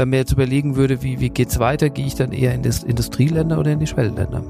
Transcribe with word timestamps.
wenn 0.00 0.08
mir 0.08 0.16
jetzt 0.16 0.32
überlegen 0.32 0.76
würde, 0.76 1.02
wie, 1.02 1.20
wie 1.20 1.30
es 1.42 1.58
weiter, 1.58 1.90
gehe 1.90 2.06
ich 2.06 2.14
dann 2.14 2.32
eher 2.32 2.54
in 2.54 2.62
das 2.62 2.82
Industrieländer 2.82 3.58
oder 3.58 3.70
in 3.70 3.78
die 3.78 3.86
Schwellenländer? 3.86 4.42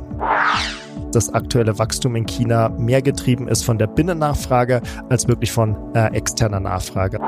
das 1.12 1.34
aktuelle 1.34 1.76
Wachstum 1.76 2.14
in 2.14 2.24
China 2.24 2.68
mehr 2.68 3.02
getrieben 3.02 3.48
ist 3.48 3.64
von 3.64 3.78
der 3.78 3.88
Binnennachfrage 3.88 4.80
als 5.08 5.26
wirklich 5.26 5.50
von 5.50 5.76
äh, 5.92 6.06
externer 6.14 6.60
Nachfrage. 6.60 7.18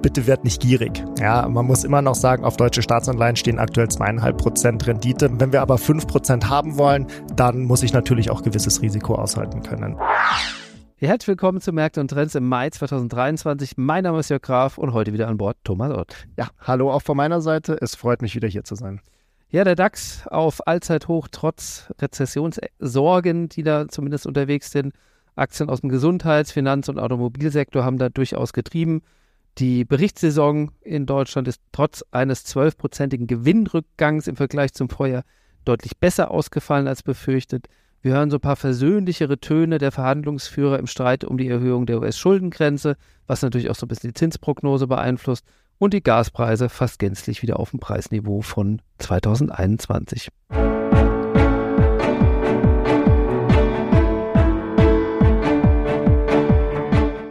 Bitte 0.00 0.26
werd 0.26 0.42
nicht 0.44 0.62
gierig. 0.62 1.04
Ja, 1.20 1.46
man 1.46 1.66
muss 1.66 1.84
immer 1.84 2.00
noch 2.00 2.14
sagen, 2.14 2.44
auf 2.44 2.56
deutsche 2.56 2.80
Staatsanleihen 2.80 3.36
stehen 3.36 3.58
aktuell 3.58 3.88
zweieinhalb 3.88 4.38
Prozent 4.38 4.86
Rendite. 4.86 5.28
Wenn 5.38 5.52
wir 5.52 5.60
aber 5.60 5.76
fünf 5.76 6.06
Prozent 6.06 6.48
haben 6.48 6.78
wollen, 6.78 7.08
dann 7.36 7.64
muss 7.64 7.82
ich 7.82 7.92
natürlich 7.92 8.30
auch 8.30 8.42
gewisses 8.42 8.80
Risiko 8.80 9.16
aushalten 9.16 9.62
können. 9.62 9.98
Herzlich 11.00 11.28
willkommen 11.28 11.60
zu 11.60 11.72
Märkte 11.72 12.00
und 12.00 12.08
Trends 12.08 12.34
im 12.34 12.48
Mai 12.48 12.70
2023. 12.70 13.74
Mein 13.76 14.02
Name 14.02 14.18
ist 14.18 14.30
Jörg 14.30 14.42
Graf 14.42 14.78
und 14.78 14.92
heute 14.92 15.12
wieder 15.12 15.28
an 15.28 15.36
Bord 15.36 15.56
Thomas 15.62 15.96
Ott. 15.96 16.26
Ja, 16.36 16.48
hallo 16.58 16.90
auch 16.90 17.02
von 17.02 17.16
meiner 17.16 17.40
Seite. 17.40 17.78
Es 17.80 17.94
freut 17.94 18.20
mich 18.20 18.34
wieder 18.34 18.48
hier 18.48 18.64
zu 18.64 18.74
sein. 18.74 19.00
Ja, 19.48 19.62
der 19.62 19.76
DAX 19.76 20.26
auf 20.26 20.66
Allzeithoch 20.66 21.28
trotz 21.30 21.88
Rezessionssorgen, 22.00 23.48
die 23.48 23.62
da 23.62 23.86
zumindest 23.86 24.26
unterwegs 24.26 24.72
sind. 24.72 24.92
Aktien 25.36 25.70
aus 25.70 25.82
dem 25.82 25.88
Gesundheits-, 25.88 26.50
Finanz- 26.50 26.88
und 26.88 26.98
Automobilsektor 26.98 27.84
haben 27.84 27.98
da 27.98 28.08
durchaus 28.08 28.52
getrieben. 28.52 29.02
Die 29.58 29.84
Berichtssaison 29.84 30.72
in 30.80 31.06
Deutschland 31.06 31.46
ist 31.46 31.62
trotz 31.70 32.04
eines 32.10 32.42
zwölfprozentigen 32.42 33.28
Gewinnrückgangs 33.28 34.26
im 34.26 34.34
Vergleich 34.34 34.72
zum 34.74 34.88
Vorjahr 34.88 35.22
deutlich 35.64 35.96
besser 35.96 36.32
ausgefallen 36.32 36.88
als 36.88 37.04
befürchtet. 37.04 37.68
Wir 38.08 38.14
hören 38.14 38.30
so 38.30 38.38
ein 38.38 38.40
paar 38.40 38.56
versöhnlichere 38.56 39.38
Töne 39.38 39.76
der 39.76 39.92
Verhandlungsführer 39.92 40.78
im 40.78 40.86
Streit 40.86 41.24
um 41.24 41.36
die 41.36 41.48
Erhöhung 41.48 41.84
der 41.84 42.00
US-Schuldengrenze, 42.00 42.96
was 43.26 43.42
natürlich 43.42 43.68
auch 43.68 43.74
so 43.74 43.84
ein 43.84 43.88
bisschen 43.90 44.08
die 44.08 44.14
Zinsprognose 44.14 44.86
beeinflusst 44.86 45.44
und 45.76 45.92
die 45.92 46.02
Gaspreise 46.02 46.70
fast 46.70 47.00
gänzlich 47.00 47.42
wieder 47.42 47.60
auf 47.60 47.72
dem 47.72 47.80
Preisniveau 47.80 48.40
von 48.40 48.80
2021. 48.96 50.30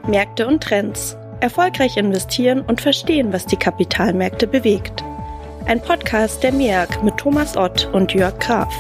Märkte 0.08 0.46
und 0.46 0.62
Trends. 0.62 1.18
Erfolgreich 1.40 1.98
investieren 1.98 2.62
und 2.62 2.82
verstehen, 2.82 3.34
was 3.34 3.48
die 3.48 3.58
Kapitalmärkte 3.58 4.46
bewegt. 4.46 5.04
Ein 5.66 5.82
Podcast 5.82 6.44
der 6.44 6.52
MEAG 6.52 7.04
mit 7.04 7.18
Thomas 7.18 7.58
Ott 7.58 7.90
und 7.94 8.14
Jörg 8.14 8.38
Graf. 8.38 8.72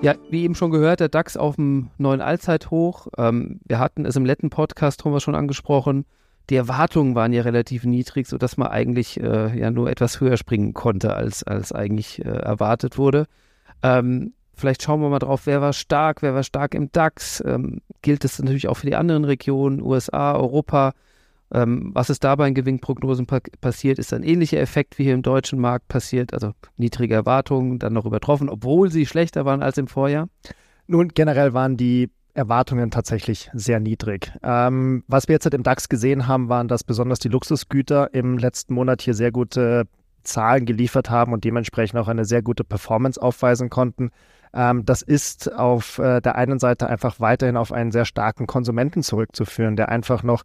Ja, 0.00 0.14
wie 0.30 0.44
eben 0.44 0.54
schon 0.54 0.70
gehört, 0.70 1.00
der 1.00 1.08
DAX 1.08 1.36
auf 1.36 1.56
dem 1.56 1.90
neuen 1.98 2.20
Allzeithoch. 2.20 3.08
Ähm, 3.18 3.58
wir 3.66 3.80
hatten 3.80 4.04
es 4.04 4.14
im 4.14 4.24
letzten 4.24 4.48
Podcast, 4.48 5.00
Thomas, 5.00 5.24
schon 5.24 5.34
angesprochen. 5.34 6.04
Die 6.50 6.54
Erwartungen 6.54 7.16
waren 7.16 7.32
ja 7.32 7.42
relativ 7.42 7.84
niedrig, 7.84 8.28
sodass 8.28 8.56
man 8.56 8.68
eigentlich 8.68 9.20
äh, 9.20 9.58
ja 9.58 9.72
nur 9.72 9.90
etwas 9.90 10.20
höher 10.20 10.36
springen 10.36 10.72
konnte, 10.72 11.14
als, 11.14 11.42
als 11.42 11.72
eigentlich 11.72 12.24
äh, 12.24 12.28
erwartet 12.28 12.96
wurde. 12.96 13.26
Ähm, 13.82 14.34
vielleicht 14.54 14.84
schauen 14.84 15.00
wir 15.00 15.08
mal 15.08 15.18
drauf, 15.18 15.46
wer 15.46 15.60
war 15.60 15.72
stark, 15.72 16.22
wer 16.22 16.32
war 16.32 16.44
stark 16.44 16.74
im 16.74 16.92
DAX. 16.92 17.42
Ähm, 17.44 17.80
gilt 18.00 18.22
das 18.22 18.38
natürlich 18.38 18.68
auch 18.68 18.76
für 18.76 18.86
die 18.86 18.96
anderen 18.96 19.24
Regionen, 19.24 19.82
USA, 19.82 20.32
Europa. 20.36 20.92
Ähm, 21.52 21.90
was 21.94 22.10
ist 22.10 22.24
dabei 22.24 22.48
in 22.48 22.54
Gewinnprognosen 22.54 23.26
pa 23.26 23.38
passiert, 23.60 23.98
ist 23.98 24.12
ein 24.12 24.22
ähnlicher 24.22 24.60
Effekt 24.60 24.98
wie 24.98 25.04
hier 25.04 25.14
im 25.14 25.22
deutschen 25.22 25.58
Markt 25.58 25.88
passiert, 25.88 26.34
also 26.34 26.52
niedrige 26.76 27.14
Erwartungen 27.14 27.78
dann 27.78 27.94
noch 27.94 28.04
übertroffen, 28.04 28.48
obwohl 28.48 28.90
sie 28.90 29.06
schlechter 29.06 29.44
waren 29.44 29.62
als 29.62 29.78
im 29.78 29.86
Vorjahr? 29.86 30.28
Nun, 30.86 31.08
generell 31.08 31.54
waren 31.54 31.76
die 31.76 32.10
Erwartungen 32.34 32.90
tatsächlich 32.90 33.50
sehr 33.52 33.80
niedrig. 33.80 34.32
Ähm, 34.42 35.04
was 35.08 35.28
wir 35.28 35.34
jetzt 35.34 35.44
halt 35.44 35.54
im 35.54 35.62
DAX 35.62 35.88
gesehen 35.88 36.28
haben, 36.28 36.48
waren, 36.48 36.68
dass 36.68 36.84
besonders 36.84 37.18
die 37.18 37.28
Luxusgüter 37.28 38.14
im 38.14 38.38
letzten 38.38 38.74
Monat 38.74 39.02
hier 39.02 39.14
sehr 39.14 39.32
gute 39.32 39.84
Zahlen 40.22 40.66
geliefert 40.66 41.10
haben 41.10 41.32
und 41.32 41.44
dementsprechend 41.44 41.98
auch 41.98 42.08
eine 42.08 42.24
sehr 42.24 42.42
gute 42.42 42.64
Performance 42.64 43.20
aufweisen 43.20 43.70
konnten. 43.70 44.10
Ähm, 44.54 44.84
das 44.84 45.02
ist 45.02 45.52
auf 45.52 45.98
äh, 45.98 46.20
der 46.20 46.36
einen 46.36 46.58
Seite 46.58 46.88
einfach 46.88 47.18
weiterhin 47.20 47.56
auf 47.56 47.72
einen 47.72 47.90
sehr 47.90 48.04
starken 48.04 48.46
Konsumenten 48.46 49.02
zurückzuführen, 49.02 49.76
der 49.76 49.88
einfach 49.88 50.22
noch 50.22 50.44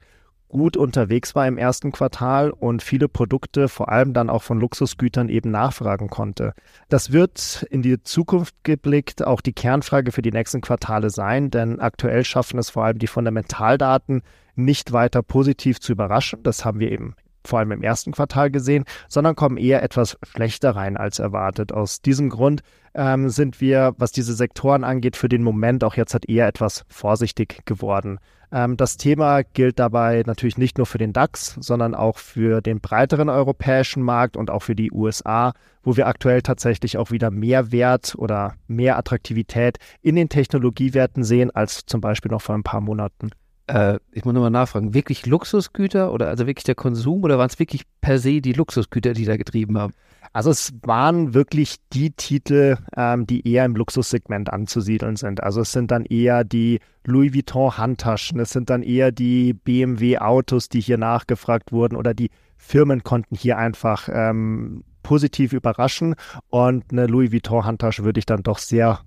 gut 0.53 0.77
unterwegs 0.77 1.35
war 1.35 1.45
im 1.47 1.57
ersten 1.57 1.91
Quartal 1.91 2.51
und 2.51 2.81
viele 2.81 3.09
Produkte, 3.09 3.67
vor 3.67 3.89
allem 3.89 4.13
dann 4.13 4.29
auch 4.29 4.43
von 4.43 4.59
Luxusgütern, 4.59 5.27
eben 5.27 5.51
nachfragen 5.51 6.09
konnte. 6.09 6.53
Das 6.87 7.11
wird 7.11 7.67
in 7.69 7.81
die 7.81 8.01
Zukunft 8.01 8.55
geblickt 8.63 9.25
auch 9.25 9.41
die 9.41 9.51
Kernfrage 9.51 10.13
für 10.13 10.21
die 10.21 10.31
nächsten 10.31 10.61
Quartale 10.61 11.09
sein, 11.09 11.51
denn 11.51 11.81
aktuell 11.81 12.23
schaffen 12.23 12.59
es 12.59 12.69
vor 12.69 12.85
allem 12.85 12.99
die 12.99 13.07
Fundamentaldaten 13.07 14.21
nicht 14.55 14.93
weiter 14.93 15.23
positiv 15.23 15.81
zu 15.81 15.91
überraschen. 15.91 16.43
Das 16.43 16.63
haben 16.63 16.79
wir 16.79 16.91
eben 16.91 17.15
vor 17.45 17.59
allem 17.59 17.71
im 17.71 17.83
ersten 17.83 18.11
Quartal 18.11 18.51
gesehen, 18.51 18.85
sondern 19.07 19.35
kommen 19.35 19.57
eher 19.57 19.83
etwas 19.83 20.17
schlechter 20.23 20.75
rein 20.75 20.97
als 20.97 21.19
erwartet. 21.19 21.71
Aus 21.71 22.01
diesem 22.01 22.29
Grund 22.29 22.61
ähm, 22.93 23.29
sind 23.29 23.61
wir, 23.61 23.93
was 23.97 24.11
diese 24.11 24.33
Sektoren 24.33 24.83
angeht, 24.83 25.15
für 25.15 25.29
den 25.29 25.43
Moment 25.43 25.83
auch 25.83 25.95
jetzt 25.95 26.13
halt 26.13 26.29
eher 26.29 26.47
etwas 26.47 26.85
vorsichtig 26.87 27.65
geworden. 27.65 28.19
Ähm, 28.51 28.77
das 28.77 28.97
Thema 28.97 29.41
gilt 29.43 29.79
dabei 29.79 30.23
natürlich 30.25 30.57
nicht 30.57 30.77
nur 30.77 30.85
für 30.85 30.99
den 30.99 31.11
DAX, 31.11 31.57
sondern 31.59 31.95
auch 31.95 32.19
für 32.19 32.61
den 32.61 32.79
breiteren 32.79 33.29
europäischen 33.29 34.03
Markt 34.03 34.37
und 34.37 34.51
auch 34.51 34.61
für 34.61 34.75
die 34.75 34.91
USA, 34.91 35.53
wo 35.81 35.97
wir 35.97 36.07
aktuell 36.07 36.43
tatsächlich 36.43 36.97
auch 36.97 37.09
wieder 37.09 37.31
mehr 37.31 37.71
Wert 37.71 38.13
oder 38.15 38.53
mehr 38.67 38.97
Attraktivität 38.97 39.79
in 40.01 40.15
den 40.15 40.29
Technologiewerten 40.29 41.23
sehen 41.23 41.49
als 41.51 41.85
zum 41.87 41.99
Beispiel 41.99 42.31
noch 42.31 42.41
vor 42.41 42.55
ein 42.55 42.63
paar 42.63 42.81
Monaten. 42.81 43.31
Äh, 43.68 44.00
ich 44.12 44.25
muss 44.25 44.34
nochmal 44.34 44.50
nachfragen, 44.50 44.94
wirklich 44.94 45.25
Luxusgüter 45.25 46.12
oder 46.12 46.28
also 46.28 46.47
wirklich 46.47 46.66
der 46.66 46.75
Konsum 46.75 47.24
oder 47.24 47.38
waren 47.38 47.50
es 47.50 47.59
wirklich 47.59 47.84
per 48.01 48.19
se 48.19 48.41
die 48.41 48.53
Luxusgüter, 48.53 49.13
die 49.13 49.25
da 49.25 49.38
getrieben 49.38 49.78
haben? 49.78 49.94
Also 50.34 50.50
es 50.50 50.74
waren 50.81 51.34
wirklich 51.34 51.75
die 51.94 52.12
Titel, 52.12 52.78
ähm, 52.97 53.28
die 53.28 53.47
eher 53.47 53.66
im 53.66 53.75
Luxussegment 53.75 54.51
anzusiedeln 54.51 55.16
sind. 55.16 55.44
Also 55.44 55.62
es 55.62 55.72
sind 55.72 55.91
dann 55.91 56.06
eher 56.06 56.44
die 56.44 56.79
Louis 57.06 57.34
Vuitton 57.34 57.78
Handtaschen, 57.78 58.40
es 58.40 58.50
sind 58.50 58.69
dann 58.69 58.81
eher 58.81 59.12
die 59.12 59.53
BMW 59.53 60.18
Autos, 60.18 60.69
die 60.69 60.81
hier 60.81 60.97
nachgefragt 60.97 61.72
wurden 61.72 61.95
oder 61.95 62.13
die 62.13 62.31
Firmen 62.57 63.03
konnten 63.03 63.35
hier 63.35 63.57
einfach 63.57 64.09
ähm, 64.12 64.84
positiv 65.03 65.53
überraschen 65.53 66.16
und 66.50 66.85
eine 66.91 67.07
Louis 67.07 67.31
Vuitton 67.31 67.66
Handtasche 67.66 68.03
würde 68.03 68.19
ich 68.19 68.25
dann 68.25 68.41
doch 68.41 68.57
sehr 68.57 69.01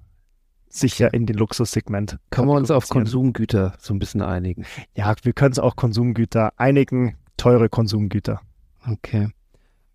sicher 0.78 1.12
in 1.12 1.26
den 1.26 1.36
Luxussegment. 1.36 2.18
Können 2.30 2.48
wir 2.48 2.54
uns 2.54 2.70
auf 2.70 2.88
Konsumgüter 2.88 3.74
so 3.78 3.94
ein 3.94 3.98
bisschen 3.98 4.22
einigen? 4.22 4.64
Ja, 4.94 5.14
wir 5.22 5.32
können 5.32 5.52
es 5.52 5.58
auch 5.58 5.76
Konsumgüter 5.76 6.52
einigen, 6.56 7.16
teure 7.36 7.68
Konsumgüter. 7.68 8.40
Okay. 8.88 9.28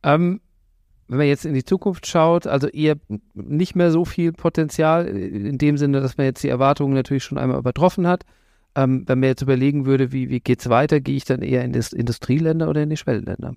Ähm, 0.03 0.41
wenn 1.07 1.17
man 1.17 1.27
jetzt 1.27 1.45
in 1.45 1.53
die 1.53 1.65
Zukunft 1.65 2.07
schaut, 2.07 2.47
also 2.47 2.67
eher 2.67 2.95
nicht 3.33 3.75
mehr 3.75 3.91
so 3.91 4.05
viel 4.05 4.31
Potenzial, 4.31 5.07
in 5.07 5.57
dem 5.57 5.77
Sinne, 5.77 5.99
dass 5.99 6.17
man 6.17 6.25
jetzt 6.25 6.41
die 6.41 6.49
Erwartungen 6.49 6.93
natürlich 6.93 7.23
schon 7.23 7.37
einmal 7.37 7.59
übertroffen 7.59 8.07
hat. 8.07 8.23
Ähm, 8.75 9.03
wenn 9.07 9.19
man 9.19 9.27
jetzt 9.27 9.41
überlegen 9.41 9.85
würde, 9.85 10.13
wie, 10.13 10.29
wie 10.29 10.39
geht 10.39 10.61
es 10.61 10.69
weiter, 10.69 11.01
gehe 11.01 11.17
ich 11.17 11.25
dann 11.25 11.41
eher 11.41 11.65
in 11.65 11.73
das 11.73 11.91
Industrieländer 11.91 12.69
oder 12.69 12.83
in 12.83 12.89
die 12.89 12.95
Schwellenländer? 12.95 13.55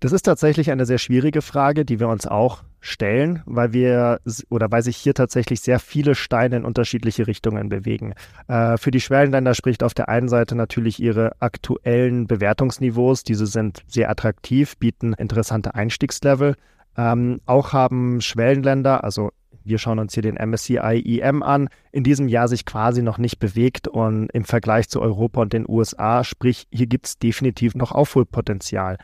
Das 0.00 0.12
ist 0.12 0.22
tatsächlich 0.22 0.70
eine 0.70 0.86
sehr 0.86 0.96
schwierige 0.96 1.42
Frage, 1.42 1.84
die 1.84 2.00
wir 2.00 2.08
uns 2.08 2.26
auch 2.26 2.62
stellen, 2.80 3.42
weil 3.44 3.74
wir 3.74 4.20
oder 4.48 4.72
weil 4.72 4.82
sich 4.82 4.96
hier 4.96 5.12
tatsächlich 5.12 5.60
sehr 5.60 5.78
viele 5.78 6.14
Steine 6.14 6.56
in 6.56 6.64
unterschiedliche 6.64 7.26
Richtungen 7.26 7.68
bewegen. 7.68 8.14
Äh, 8.48 8.78
für 8.78 8.90
die 8.90 9.00
Schwellenländer 9.00 9.54
spricht 9.54 9.82
auf 9.82 9.92
der 9.92 10.08
einen 10.08 10.28
Seite 10.28 10.54
natürlich 10.54 11.00
ihre 11.00 11.32
aktuellen 11.40 12.26
Bewertungsniveaus. 12.26 13.24
Diese 13.24 13.44
sind 13.46 13.82
sehr 13.88 14.10
attraktiv, 14.10 14.78
bieten 14.78 15.12
interessante 15.12 15.74
Einstiegslevel. 15.74 16.56
Ähm, 16.96 17.40
auch 17.44 17.74
haben 17.74 18.22
Schwellenländer, 18.22 19.04
also 19.04 19.32
wir 19.64 19.76
schauen 19.76 19.98
uns 19.98 20.14
hier 20.14 20.22
den 20.22 20.36
MSCI 20.36 21.20
EM 21.20 21.42
an, 21.42 21.68
in 21.92 22.04
diesem 22.04 22.28
Jahr 22.28 22.48
sich 22.48 22.64
quasi 22.64 23.02
noch 23.02 23.18
nicht 23.18 23.38
bewegt 23.38 23.86
und 23.86 24.30
im 24.32 24.44
Vergleich 24.44 24.88
zu 24.88 25.02
Europa 25.02 25.42
und 25.42 25.52
den 25.52 25.68
USA, 25.68 26.24
sprich, 26.24 26.66
hier 26.72 26.86
gibt 26.86 27.06
es 27.06 27.18
definitiv 27.18 27.74
noch 27.74 27.92
Aufholpotenzial. 27.92 28.96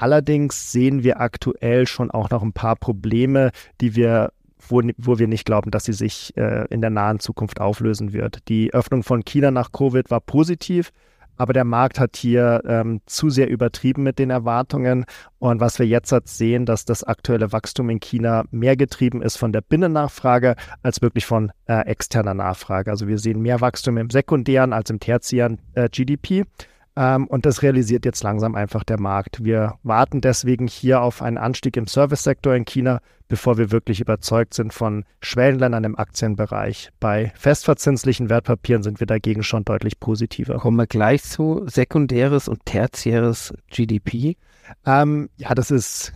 Allerdings 0.00 0.70
sehen 0.70 1.02
wir 1.02 1.20
aktuell 1.20 1.88
schon 1.88 2.12
auch 2.12 2.30
noch 2.30 2.44
ein 2.44 2.52
paar 2.52 2.76
Probleme, 2.76 3.50
die 3.80 3.96
wir 3.96 4.32
wo, 4.68 4.80
wo, 4.96 5.18
wir 5.18 5.26
nicht 5.26 5.44
glauben, 5.44 5.72
dass 5.72 5.86
sie 5.86 5.92
sich 5.92 6.36
äh, 6.36 6.66
in 6.70 6.80
der 6.80 6.90
nahen 6.90 7.18
Zukunft 7.18 7.60
auflösen 7.60 8.12
wird. 8.12 8.38
Die 8.48 8.72
Öffnung 8.72 9.02
von 9.02 9.24
China 9.24 9.50
nach 9.50 9.72
Covid 9.72 10.08
war 10.10 10.20
positiv, 10.20 10.90
aber 11.36 11.52
der 11.52 11.64
Markt 11.64 11.98
hat 11.98 12.16
hier 12.16 12.62
ähm, 12.64 13.00
zu 13.06 13.28
sehr 13.28 13.48
übertrieben 13.48 14.04
mit 14.04 14.20
den 14.20 14.30
Erwartungen. 14.30 15.04
Und 15.40 15.60
was 15.60 15.80
wir 15.80 15.86
jetzt 15.86 16.14
sehen, 16.24 16.64
dass 16.64 16.84
das 16.84 17.02
aktuelle 17.02 17.50
Wachstum 17.50 17.90
in 17.90 17.98
China 17.98 18.44
mehr 18.52 18.76
getrieben 18.76 19.20
ist 19.20 19.36
von 19.36 19.52
der 19.52 19.62
Binnennachfrage 19.62 20.54
als 20.82 21.02
wirklich 21.02 21.26
von 21.26 21.50
äh, 21.66 21.86
externer 21.86 22.34
Nachfrage. 22.34 22.90
Also 22.90 23.08
wir 23.08 23.18
sehen 23.18 23.42
mehr 23.42 23.60
Wachstum 23.60 23.96
im 23.96 24.10
sekundären 24.10 24.72
als 24.72 24.90
im 24.90 25.00
tertiären 25.00 25.58
äh, 25.74 25.88
GDP. 25.88 26.44
Ähm, 26.98 27.28
und 27.28 27.46
das 27.46 27.62
realisiert 27.62 28.04
jetzt 28.04 28.24
langsam 28.24 28.56
einfach 28.56 28.82
der 28.82 28.98
Markt. 28.98 29.44
Wir 29.44 29.76
warten 29.84 30.20
deswegen 30.20 30.66
hier 30.66 31.00
auf 31.00 31.22
einen 31.22 31.38
Anstieg 31.38 31.76
im 31.76 31.86
Service-Sektor 31.86 32.56
in 32.56 32.64
China, 32.64 33.00
bevor 33.28 33.56
wir 33.56 33.70
wirklich 33.70 34.00
überzeugt 34.00 34.52
sind 34.52 34.74
von 34.74 35.04
Schwellenländern 35.22 35.84
im 35.84 35.96
Aktienbereich. 35.96 36.90
Bei 36.98 37.32
festverzinslichen 37.36 38.30
Wertpapieren 38.30 38.82
sind 38.82 38.98
wir 38.98 39.06
dagegen 39.06 39.44
schon 39.44 39.64
deutlich 39.64 40.00
positiver. 40.00 40.58
Kommen 40.58 40.76
wir 40.76 40.88
gleich 40.88 41.22
zu 41.22 41.62
sekundäres 41.66 42.48
und 42.48 42.66
tertiäres 42.66 43.54
GDP. 43.70 44.36
Ähm, 44.84 45.28
ja, 45.36 45.54
das 45.54 45.70
ist 45.70 46.12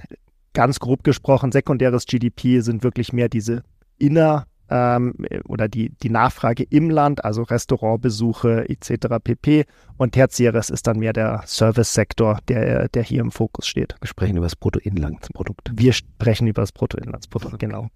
ganz 0.52 0.80
grob 0.80 1.04
gesprochen. 1.04 1.52
Sekundäres 1.52 2.06
GDP 2.06 2.58
sind 2.58 2.82
wirklich 2.82 3.12
mehr 3.12 3.28
diese 3.28 3.62
inner 3.98 4.46
ähm, 4.72 5.14
oder 5.44 5.68
die, 5.68 5.90
die 6.02 6.08
Nachfrage 6.08 6.64
im 6.64 6.88
Land, 6.88 7.24
also 7.24 7.42
Restaurantbesuche 7.42 8.68
etc. 8.70 9.18
pp. 9.22 9.66
Und 9.98 10.12
tertiäres 10.12 10.70
ist 10.70 10.86
dann 10.86 10.98
mehr 10.98 11.12
der 11.12 11.42
Service-Sektor, 11.46 12.38
der, 12.48 12.88
der 12.88 13.02
hier 13.02 13.20
im 13.20 13.30
Fokus 13.30 13.66
steht. 13.66 13.94
Wir 14.00 14.08
sprechen 14.08 14.36
über 14.38 14.46
das 14.46 14.56
Bruttoinlandsprodukt. 14.56 15.72
Wir 15.74 15.92
sprechen 15.92 16.46
über 16.46 16.62
das 16.62 16.72
Bruttoinlandsprodukt, 16.72 17.54
okay. 17.54 17.66
genau. 17.66 17.88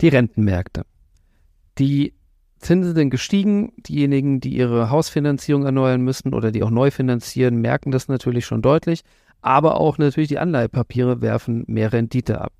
Die 0.00 0.08
Rentenmärkte. 0.08 0.84
Die 1.78 2.14
Zinsen 2.58 2.94
sind 2.94 3.10
gestiegen. 3.10 3.72
Diejenigen, 3.76 4.40
die 4.40 4.56
ihre 4.56 4.88
Hausfinanzierung 4.88 5.66
erneuern 5.66 6.00
müssen 6.00 6.32
oder 6.32 6.52
die 6.52 6.62
auch 6.62 6.70
neu 6.70 6.90
finanzieren, 6.90 7.60
merken 7.60 7.90
das 7.90 8.08
natürlich 8.08 8.46
schon 8.46 8.62
deutlich. 8.62 9.02
Aber 9.42 9.78
auch 9.78 9.98
natürlich 9.98 10.28
die 10.28 10.38
Anleihepapiere 10.38 11.20
werfen 11.20 11.64
mehr 11.66 11.92
Rendite 11.92 12.40
ab. 12.40 12.52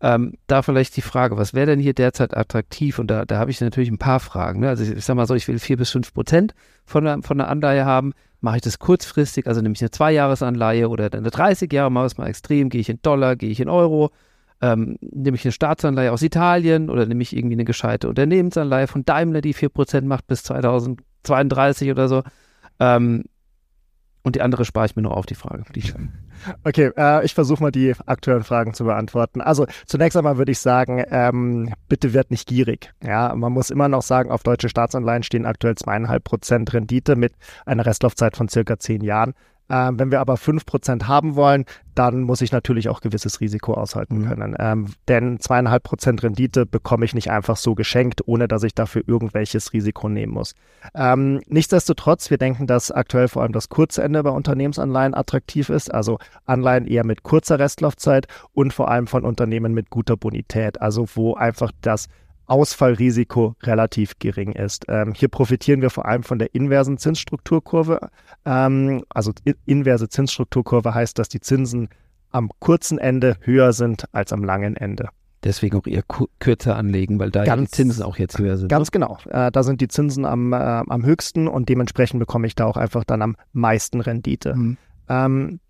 Ähm, 0.00 0.34
da 0.46 0.62
vielleicht 0.62 0.96
die 0.96 1.02
Frage, 1.02 1.36
was 1.36 1.54
wäre 1.54 1.66
denn 1.66 1.80
hier 1.80 1.94
derzeit 1.94 2.36
attraktiv? 2.36 2.98
Und 2.98 3.08
da, 3.08 3.24
da 3.24 3.38
habe 3.38 3.50
ich 3.50 3.60
natürlich 3.60 3.90
ein 3.90 3.98
paar 3.98 4.20
Fragen. 4.20 4.60
Ne? 4.60 4.68
Also 4.68 4.84
ich, 4.84 4.90
ich 4.90 5.04
sage 5.04 5.16
mal 5.16 5.26
so, 5.26 5.34
ich 5.34 5.48
will 5.48 5.58
vier 5.58 5.76
bis 5.76 5.90
fünf 5.90 6.14
Prozent 6.14 6.54
von 6.84 7.04
der, 7.04 7.22
von 7.22 7.38
der 7.38 7.48
Anleihe 7.48 7.84
haben. 7.84 8.12
Mache 8.40 8.56
ich 8.56 8.62
das 8.62 8.78
kurzfristig, 8.78 9.48
also 9.48 9.60
nehme 9.60 9.74
ich 9.74 9.80
eine 9.80 9.90
Zweijahresanleihe 9.90 10.88
oder 10.88 11.12
eine 11.12 11.30
30 11.30 11.72
Jahre, 11.72 11.90
mache 11.90 12.06
es 12.06 12.18
mal 12.18 12.28
extrem, 12.28 12.68
gehe 12.68 12.80
ich 12.80 12.88
in 12.88 13.02
Dollar, 13.02 13.34
gehe 13.34 13.50
ich 13.50 13.58
in 13.58 13.68
Euro, 13.68 14.12
ähm, 14.60 14.96
nehme 15.00 15.36
ich 15.36 15.44
eine 15.44 15.50
Staatsanleihe 15.50 16.12
aus 16.12 16.22
Italien 16.22 16.88
oder 16.88 17.04
nehme 17.06 17.22
ich 17.22 17.36
irgendwie 17.36 17.56
eine 17.56 17.64
gescheite 17.64 18.08
Unternehmensanleihe 18.08 18.86
von 18.86 19.04
Daimler, 19.04 19.40
die 19.40 19.54
vier 19.54 19.70
Prozent 19.70 20.06
macht 20.06 20.28
bis 20.28 20.44
2032 20.44 21.90
oder 21.90 22.06
so. 22.06 22.22
Ähm, 22.78 23.24
und 24.28 24.36
die 24.36 24.42
andere 24.42 24.64
spare 24.64 24.86
ich 24.86 24.94
mir 24.94 25.02
noch 25.02 25.12
auf, 25.12 25.26
die 25.26 25.34
Frage. 25.34 25.64
Die 25.74 25.82
Okay, 26.64 26.92
äh, 26.96 27.24
ich 27.24 27.34
versuche 27.34 27.62
mal 27.62 27.72
die 27.72 27.94
aktuellen 28.06 28.44
Fragen 28.44 28.74
zu 28.74 28.84
beantworten. 28.84 29.40
Also 29.40 29.66
zunächst 29.86 30.16
einmal 30.16 30.38
würde 30.38 30.52
ich 30.52 30.60
sagen, 30.60 31.02
ähm, 31.10 31.72
bitte 31.88 32.12
wird 32.12 32.30
nicht 32.30 32.46
gierig. 32.46 32.92
Ja, 33.02 33.34
man 33.34 33.52
muss 33.52 33.70
immer 33.70 33.88
noch 33.88 34.02
sagen, 34.02 34.30
auf 34.30 34.42
deutsche 34.42 34.68
Staatsanleihen 34.68 35.22
stehen 35.22 35.46
aktuell 35.46 35.74
zweieinhalb 35.74 36.24
Prozent 36.24 36.72
Rendite 36.72 37.16
mit 37.16 37.32
einer 37.66 37.86
Restlaufzeit 37.86 38.36
von 38.36 38.48
circa 38.48 38.78
zehn 38.78 39.02
Jahren. 39.02 39.34
Ähm, 39.70 39.98
wenn 39.98 40.10
wir 40.10 40.20
aber 40.20 40.34
5% 40.34 41.04
haben 41.06 41.34
wollen, 41.34 41.64
dann 41.94 42.22
muss 42.22 42.40
ich 42.40 42.52
natürlich 42.52 42.88
auch 42.88 43.00
gewisses 43.00 43.40
Risiko 43.40 43.74
aushalten 43.74 44.18
mhm. 44.18 44.28
können. 44.28 44.56
Ähm, 44.58 44.86
denn 45.08 45.40
zweieinhalb 45.40 45.82
Prozent 45.82 46.22
Rendite 46.22 46.64
bekomme 46.64 47.04
ich 47.04 47.14
nicht 47.14 47.30
einfach 47.30 47.56
so 47.56 47.74
geschenkt, 47.74 48.26
ohne 48.26 48.48
dass 48.48 48.62
ich 48.62 48.74
dafür 48.74 49.02
irgendwelches 49.06 49.72
Risiko 49.72 50.08
nehmen 50.08 50.32
muss. 50.32 50.54
Ähm, 50.94 51.40
nichtsdestotrotz, 51.48 52.30
wir 52.30 52.38
denken, 52.38 52.66
dass 52.66 52.90
aktuell 52.90 53.28
vor 53.28 53.42
allem 53.42 53.52
das 53.52 53.68
Kurzende 53.68 54.22
bei 54.22 54.30
Unternehmensanleihen 54.30 55.14
attraktiv 55.14 55.68
ist, 55.68 55.92
also 55.92 56.18
Anleihen 56.46 56.86
eher 56.86 57.04
mit 57.04 57.22
kurzer 57.22 57.58
Restlaufzeit 57.58 58.26
und 58.52 58.72
vor 58.72 58.90
allem 58.90 59.06
von 59.06 59.24
Unternehmen 59.24 59.74
mit 59.74 59.90
guter 59.90 60.16
Bonität, 60.16 60.80
also 60.80 61.06
wo 61.14 61.34
einfach 61.34 61.72
das 61.82 62.08
Ausfallrisiko 62.48 63.54
relativ 63.62 64.18
gering 64.18 64.52
ist. 64.52 64.86
Ähm, 64.88 65.12
hier 65.14 65.28
profitieren 65.28 65.82
wir 65.82 65.90
vor 65.90 66.06
allem 66.06 66.22
von 66.22 66.38
der 66.38 66.54
inversen 66.54 66.98
Zinsstrukturkurve. 66.98 68.10
Ähm, 68.44 69.04
also 69.10 69.32
inverse 69.66 70.08
Zinsstrukturkurve 70.08 70.94
heißt, 70.94 71.18
dass 71.18 71.28
die 71.28 71.40
Zinsen 71.40 71.88
am 72.30 72.50
kurzen 72.58 72.98
Ende 72.98 73.36
höher 73.40 73.72
sind 73.72 74.04
als 74.12 74.32
am 74.32 74.44
langen 74.44 74.76
Ende. 74.76 75.08
Deswegen 75.44 75.78
auch 75.78 75.86
eher 75.86 76.02
kürzer 76.40 76.76
anlegen, 76.76 77.20
weil 77.20 77.30
da 77.30 77.44
ganz, 77.44 77.70
die 77.70 77.76
Zinsen 77.76 78.02
auch 78.02 78.16
jetzt 78.16 78.38
höher 78.38 78.56
sind. 78.56 78.68
Ganz 78.68 78.88
ne? 78.88 78.92
genau. 78.92 79.18
Äh, 79.28 79.52
da 79.52 79.62
sind 79.62 79.80
die 79.80 79.88
Zinsen 79.88 80.24
am, 80.24 80.52
äh, 80.52 80.56
am 80.56 81.04
höchsten 81.04 81.46
und 81.46 81.68
dementsprechend 81.68 82.18
bekomme 82.18 82.46
ich 82.48 82.56
da 82.56 82.64
auch 82.64 82.76
einfach 82.76 83.04
dann 83.04 83.22
am 83.22 83.36
meisten 83.52 84.00
Rendite. 84.00 84.56
Mhm. 84.56 84.76
Ähm, 85.08 85.60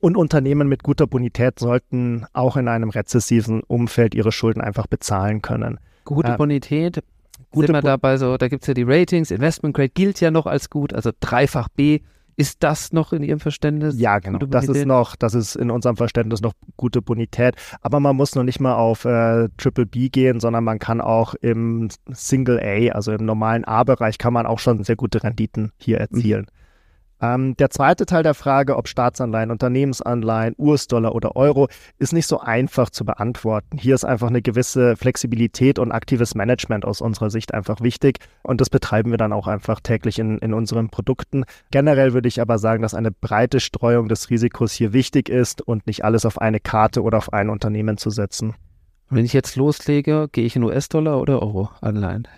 und 0.00 0.16
Unternehmen 0.16 0.68
mit 0.68 0.84
guter 0.84 1.06
Bonität 1.06 1.58
sollten 1.58 2.24
auch 2.32 2.56
in 2.56 2.68
einem 2.68 2.88
rezessiven 2.88 3.62
Umfeld 3.62 4.14
ihre 4.14 4.32
Schulden 4.32 4.60
einfach 4.60 4.86
bezahlen 4.86 5.42
können. 5.42 5.80
Gute 6.14 6.36
Bonität, 6.36 7.02
gute 7.50 7.66
sind 7.66 7.76
wir 7.76 7.82
dabei 7.82 8.16
so, 8.16 8.36
da 8.36 8.48
gibt 8.48 8.62
es 8.62 8.68
ja 8.68 8.74
die 8.74 8.84
Ratings, 8.84 9.30
Investment 9.30 9.74
Grade 9.76 9.90
gilt 9.90 10.20
ja 10.20 10.30
noch 10.30 10.46
als 10.46 10.70
gut, 10.70 10.92
also 10.92 11.10
dreifach 11.20 11.68
B. 11.68 12.00
Ist 12.36 12.62
das 12.62 12.92
noch 12.92 13.12
in 13.12 13.24
Ihrem 13.24 13.40
Verständnis? 13.40 13.98
Ja, 13.98 14.20
genau. 14.20 14.38
Das 14.38 14.68
ist 14.68 14.86
noch, 14.86 15.16
das 15.16 15.34
ist 15.34 15.56
in 15.56 15.72
unserem 15.72 15.96
Verständnis 15.96 16.40
noch 16.40 16.52
gute 16.76 17.02
Bonität. 17.02 17.56
Aber 17.80 17.98
man 17.98 18.14
muss 18.14 18.36
noch 18.36 18.44
nicht 18.44 18.60
mal 18.60 18.76
auf 18.76 19.04
äh, 19.04 19.48
Triple 19.56 19.86
B 19.86 20.08
gehen, 20.08 20.38
sondern 20.38 20.62
man 20.62 20.78
kann 20.78 21.00
auch 21.00 21.34
im 21.34 21.88
Single 22.12 22.60
A, 22.60 22.94
also 22.94 23.10
im 23.10 23.24
normalen 23.24 23.64
A-Bereich, 23.64 24.18
kann 24.18 24.32
man 24.32 24.46
auch 24.46 24.60
schon 24.60 24.84
sehr 24.84 24.94
gute 24.94 25.24
Renditen 25.24 25.72
hier 25.78 25.98
erzielen. 25.98 26.42
Mhm. 26.42 26.58
Ähm, 27.20 27.56
der 27.56 27.70
zweite 27.70 28.06
Teil 28.06 28.22
der 28.22 28.34
Frage, 28.34 28.76
ob 28.76 28.88
Staatsanleihen, 28.88 29.50
Unternehmensanleihen, 29.50 30.54
US-Dollar 30.58 31.14
oder 31.14 31.36
Euro, 31.36 31.68
ist 31.98 32.12
nicht 32.12 32.26
so 32.26 32.40
einfach 32.40 32.90
zu 32.90 33.04
beantworten. 33.04 33.78
Hier 33.78 33.94
ist 33.94 34.04
einfach 34.04 34.28
eine 34.28 34.42
gewisse 34.42 34.96
Flexibilität 34.96 35.78
und 35.78 35.90
aktives 35.90 36.34
Management 36.34 36.84
aus 36.84 37.00
unserer 37.00 37.30
Sicht 37.30 37.54
einfach 37.54 37.80
wichtig 37.80 38.18
und 38.42 38.60
das 38.60 38.70
betreiben 38.70 39.10
wir 39.10 39.18
dann 39.18 39.32
auch 39.32 39.48
einfach 39.48 39.80
täglich 39.80 40.18
in, 40.18 40.38
in 40.38 40.54
unseren 40.54 40.90
Produkten. 40.90 41.44
Generell 41.70 42.12
würde 42.12 42.28
ich 42.28 42.40
aber 42.40 42.58
sagen, 42.58 42.82
dass 42.82 42.94
eine 42.94 43.10
breite 43.10 43.60
Streuung 43.60 44.08
des 44.08 44.30
Risikos 44.30 44.72
hier 44.72 44.92
wichtig 44.92 45.28
ist 45.28 45.60
und 45.62 45.86
nicht 45.86 46.04
alles 46.04 46.24
auf 46.24 46.40
eine 46.40 46.60
Karte 46.60 47.02
oder 47.02 47.18
auf 47.18 47.32
ein 47.32 47.50
Unternehmen 47.50 47.96
zu 47.96 48.10
setzen. 48.10 48.54
Wenn 49.10 49.24
ich 49.24 49.32
jetzt 49.32 49.56
loslege, 49.56 50.28
gehe 50.30 50.44
ich 50.44 50.54
in 50.54 50.62
US-Dollar 50.62 51.20
oder 51.20 51.40
Euro-Anleihen? 51.42 52.28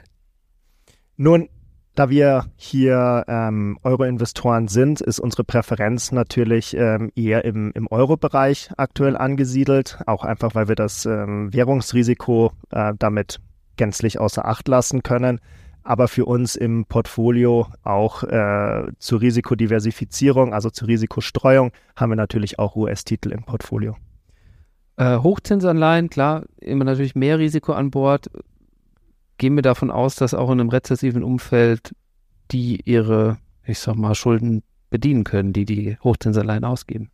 Nun, 1.17 1.49
da 1.95 2.09
wir 2.09 2.47
hier 2.57 3.25
ähm, 3.29 3.79
Euro-Investoren 3.83 4.69
sind, 4.69 5.01
ist 5.01 5.19
unsere 5.19 5.45
Präferenz 5.45 6.13
natürlich 6.13 6.77
ähm, 6.77 7.11
eher 7.17 7.45
im, 7.45 7.73
im 7.75 7.87
Euro-Bereich 7.89 8.71
aktuell 8.77 9.17
angesiedelt, 9.17 9.99
auch 10.07 10.25
einfach, 10.25 10.55
weil 10.55 10.69
wir 10.69 10.77
das 10.77 11.05
ähm, 11.05 11.53
Währungsrisiko 11.53 12.53
äh, 12.71 12.95
damit 12.99 13.41
gänzlich 13.77 14.21
außer 14.21 14.45
Acht 14.47 14.69
lassen 14.69 15.03
können. 15.03 15.41
Aber 15.83 16.09
für 16.09 16.27
uns 16.27 16.57
im 16.57 16.85
Portfolio 16.85 17.67
auch 17.83 18.23
äh, 18.23 18.87
zur 18.99 19.21
Risikodiversifizierung, 19.21 20.53
also 20.53 20.71
zur 20.71 20.89
Risikostreuung, 20.89 21.73
haben 21.97 22.11
wir 22.11 22.17
natürlich 22.17 22.59
auch 22.59 22.77
US-Titel 22.77 23.33
im 23.33 23.43
Portfolio. 23.43 23.97
Äh, 24.97 25.19
Hochzinsanleihen, 25.19 26.11
klar, 26.11 26.45
immer 26.61 26.85
natürlich 26.85 27.15
mehr 27.15 27.39
Risiko 27.39 27.73
an 27.73 27.91
Bord 27.91 28.31
gehen 29.41 29.57
wir 29.57 29.63
davon 29.63 29.91
aus, 29.91 30.17
dass 30.17 30.35
auch 30.35 30.51
in 30.51 30.61
einem 30.61 30.69
rezessiven 30.69 31.25
Umfeld 31.25 31.97
die 32.51 32.81
ihre, 32.85 33.39
ich 33.65 33.79
sag 33.79 33.97
mal, 33.97 34.15
Schulden 34.15 34.63
bedienen 34.91 35.25
können, 35.25 35.53
die 35.55 35.65
die 35.65 35.97
Hochzinsanleihen 36.05 36.65
ausgeben. 36.65 37.11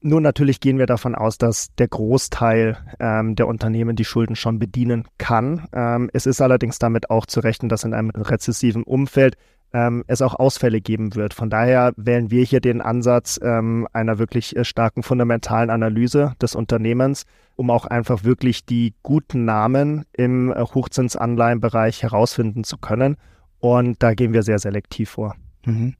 Nun, 0.00 0.22
natürlich 0.22 0.60
gehen 0.60 0.78
wir 0.78 0.86
davon 0.86 1.14
aus, 1.14 1.36
dass 1.36 1.74
der 1.74 1.88
Großteil 1.88 2.78
ähm, 2.98 3.36
der 3.36 3.46
Unternehmen 3.46 3.94
die 3.94 4.06
Schulden 4.06 4.36
schon 4.36 4.58
bedienen 4.58 5.06
kann. 5.18 5.68
Ähm, 5.74 6.08
es 6.14 6.24
ist 6.24 6.40
allerdings 6.40 6.78
damit 6.78 7.10
auch 7.10 7.26
zu 7.26 7.40
rechnen, 7.40 7.68
dass 7.68 7.84
in 7.84 7.92
einem 7.92 8.08
rezessiven 8.08 8.82
Umfeld 8.82 9.36
ähm, 9.72 10.04
es 10.06 10.22
auch 10.22 10.34
Ausfälle 10.34 10.80
geben 10.80 11.14
wird. 11.14 11.34
Von 11.34 11.50
daher 11.50 11.92
wählen 11.96 12.30
wir 12.30 12.44
hier 12.44 12.60
den 12.60 12.80
Ansatz 12.80 13.38
ähm, 13.42 13.86
einer 13.92 14.18
wirklich 14.18 14.56
äh, 14.56 14.64
starken 14.64 15.02
fundamentalen 15.02 15.70
Analyse 15.70 16.34
des 16.40 16.54
Unternehmens, 16.54 17.24
um 17.56 17.70
auch 17.70 17.86
einfach 17.86 18.24
wirklich 18.24 18.64
die 18.64 18.94
guten 19.02 19.44
Namen 19.44 20.04
im 20.12 20.52
äh, 20.52 20.60
Hochzinsanleihenbereich 20.60 22.02
herausfinden 22.02 22.64
zu 22.64 22.78
können. 22.78 23.16
Und 23.58 24.02
da 24.02 24.14
gehen 24.14 24.32
wir 24.32 24.42
sehr 24.42 24.58
selektiv 24.58 25.10
vor. 25.10 25.36
Mhm. 25.64 25.94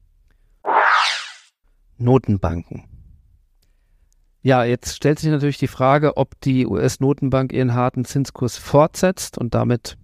Notenbanken. 1.97 2.85
Ja, 4.43 4.63
jetzt 4.63 4.95
stellt 4.95 5.19
sich 5.19 5.29
natürlich 5.29 5.59
die 5.59 5.67
Frage, 5.67 6.17
ob 6.17 6.39
die 6.41 6.65
US-Notenbank 6.65 7.53
ihren 7.53 7.75
harten 7.75 8.05
Zinskurs 8.05 8.57
fortsetzt 8.57 9.37
und 9.37 9.53
damit 9.53 9.97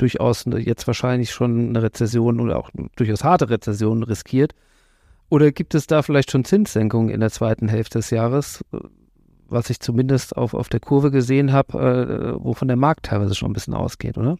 durchaus 0.00 0.44
jetzt 0.58 0.86
wahrscheinlich 0.86 1.30
schon 1.30 1.70
eine 1.70 1.82
Rezession 1.82 2.40
oder 2.40 2.58
auch 2.58 2.70
durchaus 2.96 3.24
harte 3.24 3.50
Rezession 3.50 4.02
riskiert? 4.02 4.54
Oder 5.28 5.52
gibt 5.52 5.74
es 5.74 5.86
da 5.86 6.02
vielleicht 6.02 6.30
schon 6.30 6.44
Zinssenkungen 6.44 7.10
in 7.10 7.20
der 7.20 7.30
zweiten 7.30 7.68
Hälfte 7.68 7.98
des 7.98 8.10
Jahres, 8.10 8.64
was 9.48 9.70
ich 9.70 9.80
zumindest 9.80 10.36
auf, 10.36 10.54
auf 10.54 10.68
der 10.68 10.80
Kurve 10.80 11.10
gesehen 11.10 11.52
habe, 11.52 12.36
äh, 12.38 12.44
wovon 12.44 12.68
der 12.68 12.76
Markt 12.76 13.06
teilweise 13.06 13.34
schon 13.34 13.50
ein 13.50 13.54
bisschen 13.54 13.74
ausgeht, 13.74 14.18
oder? 14.18 14.36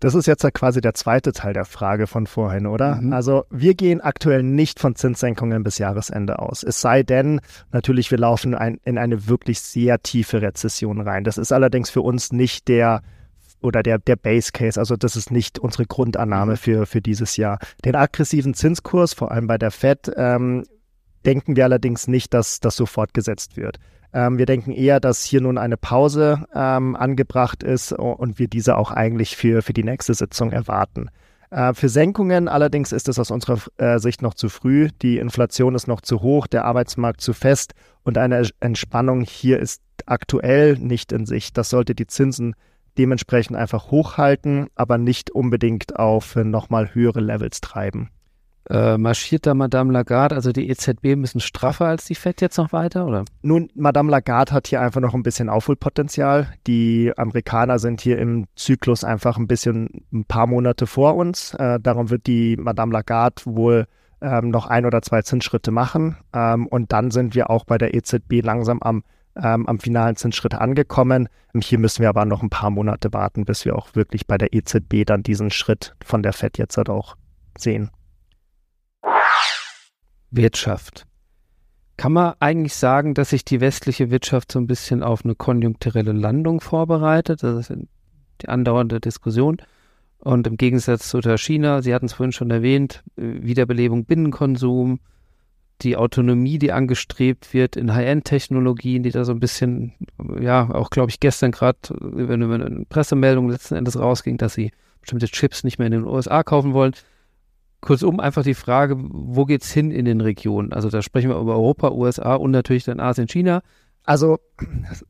Das 0.00 0.14
ist 0.14 0.26
jetzt 0.26 0.42
ja 0.42 0.50
quasi 0.50 0.80
der 0.80 0.94
zweite 0.94 1.32
Teil 1.32 1.54
der 1.54 1.64
Frage 1.64 2.06
von 2.06 2.26
vorhin, 2.26 2.66
oder? 2.66 2.96
Mhm. 2.96 3.12
Also 3.12 3.44
wir 3.50 3.74
gehen 3.74 4.00
aktuell 4.00 4.42
nicht 4.42 4.80
von 4.80 4.96
Zinssenkungen 4.96 5.62
bis 5.62 5.78
Jahresende 5.78 6.40
aus. 6.40 6.62
Es 6.62 6.80
sei 6.80 7.02
denn, 7.02 7.40
natürlich, 7.72 8.10
wir 8.10 8.18
laufen 8.18 8.54
ein, 8.54 8.80
in 8.84 8.98
eine 8.98 9.28
wirklich 9.28 9.60
sehr 9.60 10.02
tiefe 10.02 10.42
Rezession 10.42 11.00
rein. 11.00 11.24
Das 11.24 11.38
ist 11.38 11.52
allerdings 11.52 11.90
für 11.90 12.02
uns 12.02 12.32
nicht 12.32 12.68
der 12.68 13.02
oder 13.64 13.82
der, 13.82 13.98
der 13.98 14.16
Base 14.16 14.52
Case. 14.52 14.78
Also 14.78 14.96
das 14.96 15.16
ist 15.16 15.30
nicht 15.30 15.58
unsere 15.58 15.86
Grundannahme 15.86 16.52
mhm. 16.52 16.56
für, 16.56 16.86
für 16.86 17.00
dieses 17.00 17.36
Jahr. 17.36 17.58
Den 17.84 17.96
aggressiven 17.96 18.54
Zinskurs, 18.54 19.14
vor 19.14 19.30
allem 19.30 19.46
bei 19.46 19.58
der 19.58 19.70
Fed, 19.70 20.10
ähm, 20.16 20.64
denken 21.24 21.56
wir 21.56 21.64
allerdings 21.64 22.06
nicht, 22.06 22.34
dass 22.34 22.60
das 22.60 22.76
so 22.76 22.86
fortgesetzt 22.86 23.56
wird. 23.56 23.78
Ähm, 24.12 24.38
wir 24.38 24.46
denken 24.46 24.70
eher, 24.70 25.00
dass 25.00 25.24
hier 25.24 25.40
nun 25.40 25.58
eine 25.58 25.76
Pause 25.76 26.44
ähm, 26.54 26.94
angebracht 26.94 27.62
ist 27.62 27.92
und 27.92 28.38
wir 28.38 28.48
diese 28.48 28.76
auch 28.76 28.90
eigentlich 28.90 29.36
für, 29.36 29.62
für 29.62 29.72
die 29.72 29.82
nächste 29.82 30.14
Sitzung 30.14 30.52
erwarten. 30.52 31.08
Äh, 31.50 31.74
für 31.74 31.88
Senkungen 31.88 32.48
allerdings 32.48 32.92
ist 32.92 33.08
es 33.08 33.18
aus 33.18 33.30
unserer 33.30 33.58
äh, 33.76 33.98
Sicht 33.98 34.22
noch 34.22 34.34
zu 34.34 34.48
früh. 34.48 34.88
Die 35.02 35.18
Inflation 35.18 35.74
ist 35.74 35.88
noch 35.88 36.00
zu 36.00 36.20
hoch, 36.20 36.46
der 36.46 36.64
Arbeitsmarkt 36.64 37.20
zu 37.20 37.32
fest 37.32 37.74
und 38.02 38.18
eine 38.18 38.48
Entspannung 38.60 39.22
hier 39.22 39.58
ist 39.58 39.82
aktuell 40.06 40.76
nicht 40.78 41.12
in 41.12 41.26
Sicht. 41.26 41.56
Das 41.56 41.70
sollte 41.70 41.94
die 41.94 42.06
Zinsen 42.06 42.54
dementsprechend 42.98 43.56
einfach 43.56 43.90
hochhalten, 43.90 44.68
aber 44.74 44.98
nicht 44.98 45.30
unbedingt 45.30 45.96
auf 45.96 46.36
nochmal 46.36 46.94
höhere 46.94 47.20
Levels 47.20 47.60
treiben. 47.60 48.10
Äh, 48.70 48.96
marschiert 48.96 49.44
da 49.44 49.52
Madame 49.52 49.92
Lagarde, 49.92 50.34
also 50.34 50.50
die 50.50 50.70
EZB 50.70 51.12
ein 51.12 51.20
bisschen 51.20 51.42
straffer 51.42 51.84
als 51.84 52.06
die 52.06 52.14
FED 52.14 52.40
jetzt 52.40 52.56
noch 52.56 52.72
weiter, 52.72 53.06
oder? 53.06 53.26
Nun, 53.42 53.68
Madame 53.74 54.10
Lagarde 54.10 54.52
hat 54.52 54.68
hier 54.68 54.80
einfach 54.80 55.02
noch 55.02 55.12
ein 55.12 55.22
bisschen 55.22 55.50
Aufholpotenzial. 55.50 56.48
Die 56.66 57.12
Amerikaner 57.14 57.78
sind 57.78 58.00
hier 58.00 58.18
im 58.18 58.46
Zyklus 58.56 59.04
einfach 59.04 59.36
ein 59.36 59.48
bisschen 59.48 60.06
ein 60.14 60.24
paar 60.24 60.46
Monate 60.46 60.86
vor 60.86 61.16
uns. 61.16 61.52
Äh, 61.54 61.78
darum 61.78 62.08
wird 62.08 62.26
die 62.26 62.56
Madame 62.56 62.92
Lagarde 62.92 63.42
wohl 63.44 63.86
ähm, 64.22 64.48
noch 64.48 64.66
ein 64.66 64.86
oder 64.86 65.02
zwei 65.02 65.20
Zinsschritte 65.20 65.70
machen. 65.70 66.16
Ähm, 66.32 66.66
und 66.66 66.90
dann 66.92 67.10
sind 67.10 67.34
wir 67.34 67.50
auch 67.50 67.66
bei 67.66 67.76
der 67.76 67.92
EZB 67.92 68.42
langsam 68.42 68.80
am, 68.80 69.04
ähm, 69.42 69.66
am 69.66 69.78
finalen 69.78 70.16
Zinsschritt 70.16 70.54
angekommen. 70.54 71.28
Hier 71.60 71.78
müssen 71.78 72.02
wir 72.02 72.08
aber 72.08 72.24
noch 72.24 72.42
ein 72.42 72.50
paar 72.50 72.70
Monate 72.70 73.12
warten, 73.12 73.44
bis 73.44 73.64
wir 73.64 73.76
auch 73.76 73.94
wirklich 73.94 74.26
bei 74.26 74.38
der 74.38 74.52
EZB 74.52 75.04
dann 75.06 75.22
diesen 75.22 75.50
Schritt 75.50 75.94
von 76.04 76.22
der 76.22 76.32
FED 76.32 76.58
jetzt 76.58 76.76
halt 76.76 76.88
auch 76.88 77.16
sehen. 77.56 77.90
Wirtschaft. 80.30 81.06
Kann 81.96 82.12
man 82.12 82.34
eigentlich 82.40 82.74
sagen, 82.74 83.14
dass 83.14 83.30
sich 83.30 83.44
die 83.44 83.60
westliche 83.60 84.10
Wirtschaft 84.10 84.50
so 84.50 84.58
ein 84.58 84.66
bisschen 84.66 85.02
auf 85.02 85.24
eine 85.24 85.36
konjunkturelle 85.36 86.12
Landung 86.12 86.60
vorbereitet? 86.60 87.42
Das 87.44 87.70
ist 87.70 87.78
die 88.42 88.48
andauernde 88.48 89.00
Diskussion. 89.00 89.58
Und 90.18 90.46
im 90.46 90.56
Gegensatz 90.56 91.08
zu 91.08 91.20
der 91.20 91.38
China, 91.38 91.82
Sie 91.82 91.94
hatten 91.94 92.06
es 92.06 92.14
vorhin 92.14 92.32
schon 92.32 92.50
erwähnt, 92.50 93.04
Wiederbelebung 93.16 94.06
Binnenkonsum, 94.06 95.00
die 95.82 95.96
Autonomie, 95.96 96.58
die 96.58 96.72
angestrebt 96.72 97.52
wird 97.52 97.76
in 97.76 97.94
High-End-Technologien, 97.94 99.02
die 99.02 99.10
da 99.10 99.24
so 99.24 99.32
ein 99.32 99.40
bisschen, 99.40 99.92
ja, 100.40 100.70
auch 100.70 100.90
glaube 100.90 101.10
ich 101.10 101.20
gestern 101.20 101.50
gerade 101.50 101.78
über 102.00 102.34
eine 102.34 102.84
Pressemeldung 102.88 103.50
letzten 103.50 103.74
Endes 103.74 103.98
rausging, 103.98 104.38
dass 104.38 104.54
sie 104.54 104.70
bestimmte 105.00 105.26
Chips 105.26 105.64
nicht 105.64 105.78
mehr 105.78 105.86
in 105.86 105.92
den 105.92 106.06
USA 106.06 106.42
kaufen 106.42 106.72
wollen. 106.72 106.94
Kurzum 107.80 108.18
einfach 108.18 108.42
die 108.42 108.54
Frage, 108.54 108.96
wo 108.98 109.44
geht's 109.44 109.70
hin 109.70 109.90
in 109.90 110.06
den 110.06 110.22
Regionen? 110.22 110.72
Also 110.72 110.88
da 110.88 111.02
sprechen 111.02 111.28
wir 111.28 111.38
über 111.38 111.54
Europa, 111.54 111.90
USA 111.90 112.34
und 112.36 112.50
natürlich 112.50 112.84
dann 112.84 113.00
Asien, 113.00 113.28
China. 113.28 113.60
Also 114.06 114.38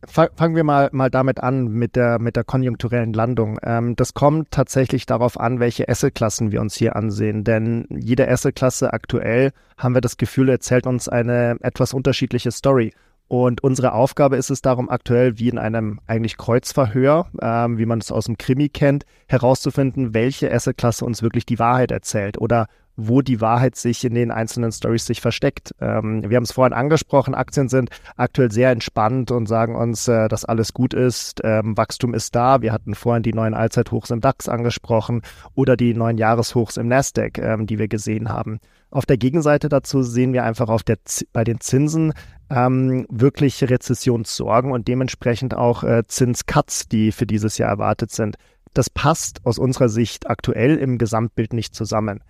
fangen 0.07 0.55
wir 0.55 0.63
mal, 0.63 0.89
mal 0.93 1.11
damit 1.11 1.41
an 1.41 1.67
mit 1.67 1.97
der, 1.97 2.21
mit 2.21 2.37
der 2.37 2.45
konjunkturellen 2.45 3.13
Landung. 3.13 3.59
Ähm, 3.65 3.97
das 3.97 4.15
kommt 4.15 4.53
tatsächlich 4.53 5.05
darauf 5.05 5.39
an, 5.39 5.59
welche 5.59 5.89
Assetklassen 5.89 6.53
wir 6.53 6.61
uns 6.61 6.77
hier 6.77 6.95
ansehen. 6.95 7.43
Denn 7.43 7.87
jede 7.91 8.29
Assetklasse 8.29 8.93
aktuell, 8.93 9.51
haben 9.77 9.95
wir 9.95 10.01
das 10.01 10.17
Gefühl, 10.17 10.49
erzählt 10.49 10.87
uns 10.87 11.09
eine 11.09 11.57
etwas 11.61 11.93
unterschiedliche 11.93 12.53
Story. 12.53 12.93
Und 13.27 13.65
unsere 13.65 13.95
Aufgabe 13.95 14.37
ist 14.37 14.51
es 14.51 14.63
darum, 14.63 14.89
aktuell 14.89 15.39
wie 15.39 15.49
in 15.49 15.59
einem 15.59 15.99
eigentlich 16.07 16.37
Kreuzverhör, 16.37 17.27
ähm, 17.43 17.79
wie 17.79 17.87
man 17.87 17.99
es 17.99 18.13
aus 18.13 18.27
dem 18.27 18.39
Krimi 18.39 18.69
kennt, 18.69 19.07
herauszufinden, 19.27 20.15
welche 20.15 20.53
Assetklasse 20.53 21.05
uns 21.05 21.21
wirklich 21.21 21.47
die 21.47 21.59
Wahrheit 21.59 21.91
erzählt 21.91 22.39
oder 22.39 22.69
wo 22.97 23.23
die 23.23 23.41
Wahrheit 23.41 23.77
sich 23.77 24.05
in 24.05 24.15
den 24.15 24.31
einzelnen 24.31 24.73
Stories 24.73 25.07
sich 25.07 25.21
versteckt. 25.21 25.75
Ähm, 25.81 26.29
wir 26.29 26.37
haben 26.37 26.45
es 26.45 26.53
vorhin 26.53 26.73
angesprochen, 26.73 27.35
Aktien 27.35 27.69
sind 27.69 27.91
aktuell 28.17 28.51
sehr 28.51 28.71
entspannt 28.71 29.31
und 29.31 29.47
sagen 29.47 29.77
uns, 29.77 30.07
äh, 30.09 30.29
dass 30.29 30.45
alles 30.45 30.73
gut 30.73 30.95
ist, 30.95 31.41
ähm, 31.45 31.77
Wachstum 31.77 32.15
ist 32.15 32.35
da. 32.35 32.63
Wir 32.63 32.73
hatten 32.73 32.95
vorhin 32.95 33.23
die 33.23 33.33
neuen 33.33 33.55
Allzeithochs 33.55 34.11
im 34.11 34.21
DAX 34.21 34.49
angesprochen 34.49 35.23
oder 35.55 35.77
die 35.77 35.95
neuen 35.95 36.19
Jahreshochs 36.19 36.77
im 36.77 36.89
Nasdaq, 36.89 37.39
ähm, 37.39 37.67
die 37.67 37.79
wir 37.79 37.89
gesehen 37.89 38.29
haben. 38.29 38.61
Auf 38.91 39.07
der 39.07 39.17
Gegenseite 39.17 39.69
dazu 39.69 40.03
sehen 40.03 40.33
wir 40.33 40.45
einfach 40.45 40.69
auf 40.69 40.85
der, 40.85 40.99
bei 41.33 41.43
den 41.43 41.61
Zinsen 41.61 42.13
ähm, 42.49 43.07
wirklich 43.11 43.69
Rezessionssorgen 43.69 44.71
und 44.71 44.87
dementsprechend 44.87 45.55
auch 45.55 45.83
äh, 45.83 46.05
Zinscuts, 46.07 46.89
die 46.89 47.11
für 47.11 47.27
dieses 47.27 47.59
Jahr 47.59 47.71
erwartet 47.71 48.13
sind. 48.13 48.37
Das 48.73 48.91
passt 48.91 49.41
aus 49.45 49.59
unserer 49.59 49.89
Sicht 49.89 50.29
aktuell 50.29 50.77
im 50.77 50.99
Gesamtbild 50.99 51.53
nicht 51.53 51.75
zusammen. 51.75 52.21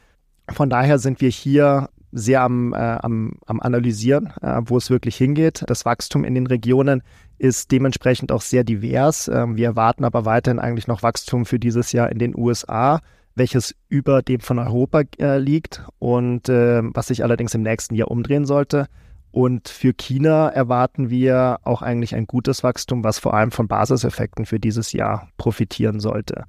Von 0.49 0.71
daher 0.71 0.99
sind 0.99 1.21
wir 1.21 1.31
hier 1.31 1.89
sehr 2.13 2.43
am, 2.43 2.73
äh, 2.73 2.77
am, 2.77 3.33
am 3.47 3.61
Analysieren, 3.61 4.33
äh, 4.41 4.61
wo 4.65 4.77
es 4.77 4.91
wirklich 4.91 5.17
hingeht. 5.17 5.65
Das 5.67 5.85
Wachstum 5.85 6.25
in 6.25 6.35
den 6.35 6.47
Regionen 6.47 7.03
ist 7.39 7.73
dementsprechend 7.73 8.31
auch 8.31 8.43
sehr 8.43 8.63
divers. 8.63 9.27
Ähm, 9.29 9.57
wir 9.57 9.67
erwarten 9.67 10.05
aber 10.05 10.25
weiterhin 10.25 10.61
eigentlich 10.61 10.87
noch 10.87 11.03
Wachstum 11.03 11.45
für 11.45 11.59
dieses 11.59 11.93
Jahr 11.93 12.13
in 12.13 12.19
den 12.19 12.37
USA 12.37 13.01
welches 13.35 13.75
über 13.89 14.23
dem 14.23 14.41
von 14.41 14.59
Europa 14.59 15.03
äh, 15.19 15.39
liegt 15.39 15.83
und 15.99 16.49
äh, 16.49 16.83
was 16.83 17.09
sich 17.09 17.23
allerdings 17.23 17.55
im 17.55 17.63
nächsten 17.63 17.95
Jahr 17.95 18.11
umdrehen 18.11 18.47
sollte. 18.47 18.87
Und 19.31 19.69
für 19.69 19.93
China 19.93 20.49
erwarten 20.49 21.11
wir 21.11 21.59
auch 21.65 21.83
eigentlich 21.83 22.15
ein 22.15 22.27
gutes 22.27 22.63
Wachstum, 22.63 23.03
was 23.03 23.19
vor 23.19 23.35
allem 23.35 23.51
von 23.51 23.67
Basiseffekten 23.67 24.47
für 24.47 24.61
dieses 24.61 24.93
Jahr 24.93 25.29
profitieren 25.37 25.99
sollte. 25.99 26.45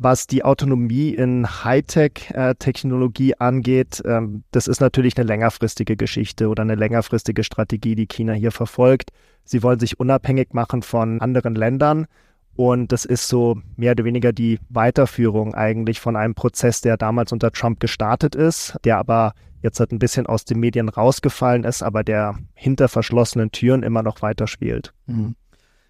Was 0.00 0.28
die 0.28 0.44
Autonomie 0.44 1.10
in 1.10 1.64
Hightech-Technologie 1.64 3.34
angeht, 3.34 4.00
ähm, 4.04 4.44
das 4.52 4.68
ist 4.68 4.80
natürlich 4.80 5.16
eine 5.16 5.26
längerfristige 5.26 5.96
Geschichte 5.96 6.48
oder 6.48 6.62
eine 6.62 6.76
längerfristige 6.76 7.42
Strategie, 7.42 7.96
die 7.96 8.06
China 8.06 8.32
hier 8.32 8.52
verfolgt. 8.52 9.10
Sie 9.42 9.64
wollen 9.64 9.80
sich 9.80 9.98
unabhängig 9.98 10.54
machen 10.54 10.82
von 10.82 11.20
anderen 11.20 11.56
Ländern 11.56 12.06
und 12.54 12.92
das 12.92 13.04
ist 13.04 13.26
so 13.26 13.60
mehr 13.76 13.92
oder 13.92 14.04
weniger 14.04 14.32
die 14.32 14.60
Weiterführung 14.68 15.54
eigentlich 15.54 15.98
von 15.98 16.14
einem 16.14 16.36
Prozess, 16.36 16.80
der 16.80 16.96
damals 16.96 17.32
unter 17.32 17.50
Trump 17.50 17.80
gestartet 17.80 18.36
ist, 18.36 18.76
der 18.84 18.98
aber 18.98 19.32
jetzt 19.62 19.80
halt 19.80 19.90
ein 19.90 19.98
bisschen 19.98 20.26
aus 20.26 20.44
den 20.44 20.60
Medien 20.60 20.88
rausgefallen 20.88 21.64
ist, 21.64 21.82
aber 21.82 22.04
der 22.04 22.38
hinter 22.54 22.88
verschlossenen 22.88 23.50
Türen 23.50 23.82
immer 23.82 24.04
noch 24.04 24.22
weiterspielt. 24.22 24.92
Mhm. 25.06 25.34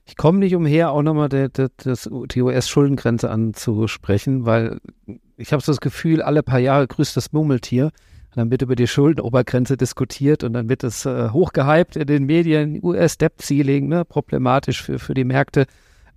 Ich 0.09 0.17
komme 0.17 0.39
nicht 0.39 0.55
umher, 0.55 0.91
auch 0.91 1.03
nochmal 1.03 1.29
die, 1.29 2.43
US-Schuldengrenze 2.43 3.29
anzusprechen, 3.29 4.47
weil 4.47 4.79
ich 5.37 5.53
habe 5.53 5.63
so 5.63 5.71
das 5.71 5.83
Gefühl, 5.83 6.23
alle 6.23 6.43
paar 6.43 6.59
Jahre 6.59 6.87
grüßt 6.87 7.15
das 7.15 7.33
Murmeltier. 7.33 7.91
Dann 8.35 8.51
wird 8.51 8.63
über 8.63 8.75
die 8.75 8.87
Schuldenobergrenze 8.87 9.77
diskutiert 9.77 10.45
und 10.45 10.55
dann 10.55 10.71
wird 10.71 10.83
es 10.83 11.05
äh, 11.05 11.29
hochgehypt 11.29 11.97
in 11.97 12.07
den 12.07 12.25
Medien, 12.25 12.81
US-Debt-Ceiling, 12.83 13.89
ne, 13.89 14.07
problematisch 14.07 14.83
für, 14.83 14.99
für 14.99 15.13
die 15.13 15.25
Märkte. 15.25 15.67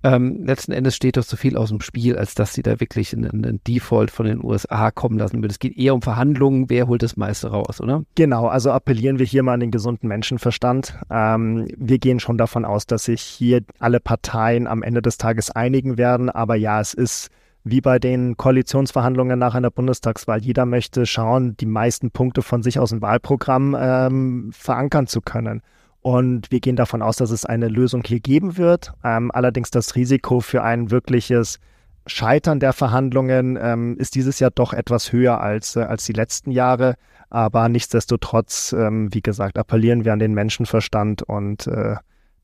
Ähm, 0.03 0.45
letzten 0.45 0.71
Endes 0.71 0.95
steht 0.95 1.17
doch 1.17 1.23
so 1.23 1.37
viel 1.37 1.55
aus 1.55 1.69
dem 1.69 1.81
Spiel, 1.81 2.17
als 2.17 2.33
dass 2.33 2.53
sie 2.53 2.63
da 2.63 2.79
wirklich 2.79 3.15
einen, 3.15 3.29
einen 3.29 3.63
Default 3.67 4.09
von 4.09 4.25
den 4.25 4.43
USA 4.43 4.89
kommen 4.91 5.19
lassen 5.19 5.37
würden. 5.37 5.51
Es 5.51 5.59
geht 5.59 5.77
eher 5.77 5.93
um 5.93 6.01
Verhandlungen, 6.01 6.69
wer 6.69 6.87
holt 6.87 7.03
das 7.03 7.17
meiste 7.17 7.49
raus, 7.49 7.79
oder? 7.79 8.03
Genau, 8.15 8.47
also 8.47 8.71
appellieren 8.71 9.19
wir 9.19 9.25
hier 9.25 9.43
mal 9.43 9.53
an 9.53 9.59
den 9.59 9.71
gesunden 9.71 10.07
Menschenverstand. 10.07 10.97
Ähm, 11.09 11.67
wir 11.77 11.99
gehen 11.99 12.19
schon 12.19 12.37
davon 12.37 12.65
aus, 12.65 12.87
dass 12.87 13.05
sich 13.05 13.21
hier 13.21 13.61
alle 13.79 13.99
Parteien 13.99 14.67
am 14.67 14.81
Ende 14.81 15.01
des 15.01 15.17
Tages 15.17 15.51
einigen 15.51 15.97
werden. 15.97 16.29
Aber 16.29 16.55
ja, 16.55 16.81
es 16.81 16.93
ist 16.93 17.29
wie 17.63 17.81
bei 17.81 17.99
den 17.99 18.37
Koalitionsverhandlungen 18.37 19.37
nach 19.37 19.53
einer 19.53 19.69
Bundestagswahl. 19.69 20.41
Jeder 20.41 20.65
möchte 20.65 21.05
schauen, 21.05 21.55
die 21.57 21.67
meisten 21.67 22.09
Punkte 22.09 22.41
von 22.41 22.63
sich 22.63 22.79
aus 22.79 22.89
dem 22.89 23.01
Wahlprogramm 23.01 23.77
ähm, 23.79 24.49
verankern 24.51 25.05
zu 25.07 25.21
können. 25.21 25.61
Und 26.01 26.51
wir 26.51 26.59
gehen 26.59 26.75
davon 26.75 27.01
aus, 27.01 27.17
dass 27.17 27.29
es 27.29 27.45
eine 27.45 27.67
Lösung 27.67 28.03
hier 28.05 28.19
geben 28.19 28.57
wird. 28.57 28.93
Ähm, 29.03 29.31
allerdings 29.31 29.69
das 29.69 29.95
Risiko 29.95 30.39
für 30.39 30.63
ein 30.63 30.89
wirkliches 30.89 31.59
Scheitern 32.07 32.59
der 32.59 32.73
Verhandlungen 32.73 33.57
ähm, 33.61 33.97
ist 33.97 34.15
dieses 34.15 34.39
Jahr 34.39 34.49
doch 34.49 34.73
etwas 34.73 35.11
höher 35.11 35.39
als, 35.39 35.75
äh, 35.75 35.81
als 35.81 36.05
die 36.05 36.13
letzten 36.13 36.51
Jahre. 36.51 36.95
Aber 37.29 37.69
nichtsdestotrotz, 37.69 38.73
ähm, 38.73 39.13
wie 39.13 39.21
gesagt, 39.21 39.57
appellieren 39.57 40.03
wir 40.03 40.13
an 40.13 40.19
den 40.19 40.33
Menschenverstand 40.33 41.21
und 41.23 41.67
äh, 41.67 41.95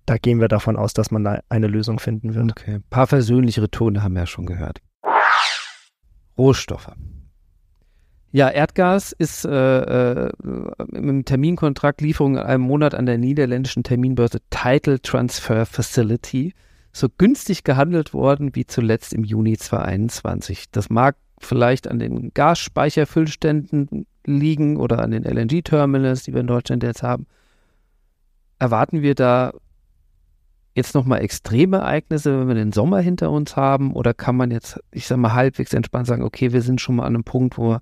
da 0.06 0.18
gehen 0.18 0.40
wir 0.40 0.48
davon 0.48 0.78
aus, 0.78 0.94
dass 0.94 1.12
man 1.12 1.24
da 1.24 1.40
eine 1.50 1.68
Lösung 1.68 2.00
finden 2.00 2.36
wird. 2.36 2.52
Okay, 2.52 2.76
ein 2.76 2.84
paar 2.90 3.08
versöhnlichere 3.08 3.70
Tone 3.70 4.04
haben 4.04 4.14
wir 4.14 4.22
ja 4.22 4.28
schon 4.28 4.46
gehört. 4.46 4.80
Rohstoffe. 6.38 6.92
Ja, 8.38 8.50
Erdgas 8.50 9.13
ist 9.13 9.46
äh, 9.46 10.27
äh, 10.27 10.32
im 10.94 11.25
Terminkontrakt 11.25 12.01
Lieferung 12.01 12.36
in 12.36 12.44
einem 12.44 12.62
Monat 12.62 12.94
an 12.94 13.08
der 13.08 13.17
niederländischen 13.17 13.82
Terminbörse 13.82 14.41
Title 14.51 15.01
Transfer 15.01 15.65
Facility 15.65 16.53
so 16.91 17.08
günstig 17.17 17.63
gehandelt 17.63 18.13
worden 18.13 18.53
wie 18.53 18.67
zuletzt 18.67 19.13
im 19.13 19.24
Juni 19.24 19.58
2021. 19.58 20.70
Das 20.70 20.91
mag 20.91 21.15
vielleicht 21.39 21.88
an 21.88 21.98
den 21.98 22.32
Gasspeicherfüllständen 22.36 24.06
liegen 24.27 24.77
oder 24.77 25.00
an 25.00 25.10
den 25.10 25.24
LNG-Terminals, 25.24 26.22
die 26.22 26.34
wir 26.36 26.41
in 26.41 26.46
Deutschland 26.48 26.84
jetzt 26.84 27.01
haben. 27.01 27.25
Erwarten 28.60 29.01
wir 29.01 29.15
da 29.15 29.51
jetzt 30.75 30.94
nochmal 30.94 31.22
extreme 31.24 31.77
Ereignisse, 31.77 32.39
wenn 32.39 32.50
wir 32.50 32.53
den 32.53 32.72
Sommer 32.72 33.00
hinter 33.00 33.32
uns 33.32 33.56
haben? 33.56 33.94
Oder 33.94 34.13
kann 34.13 34.36
man 34.36 34.51
jetzt, 34.51 34.79
ich 34.91 35.08
sag 35.08 35.17
mal, 35.17 35.34
halbwegs 35.34 35.74
entspannt 35.74 36.06
sagen, 36.06 36.22
okay, 36.22 36.53
wir 36.53 36.62
sind 36.62 36.79
schon 36.79 36.98
mal 36.98 37.06
an 37.08 37.15
einem 37.15 37.24
Punkt, 37.24 37.58
wo, 37.58 37.79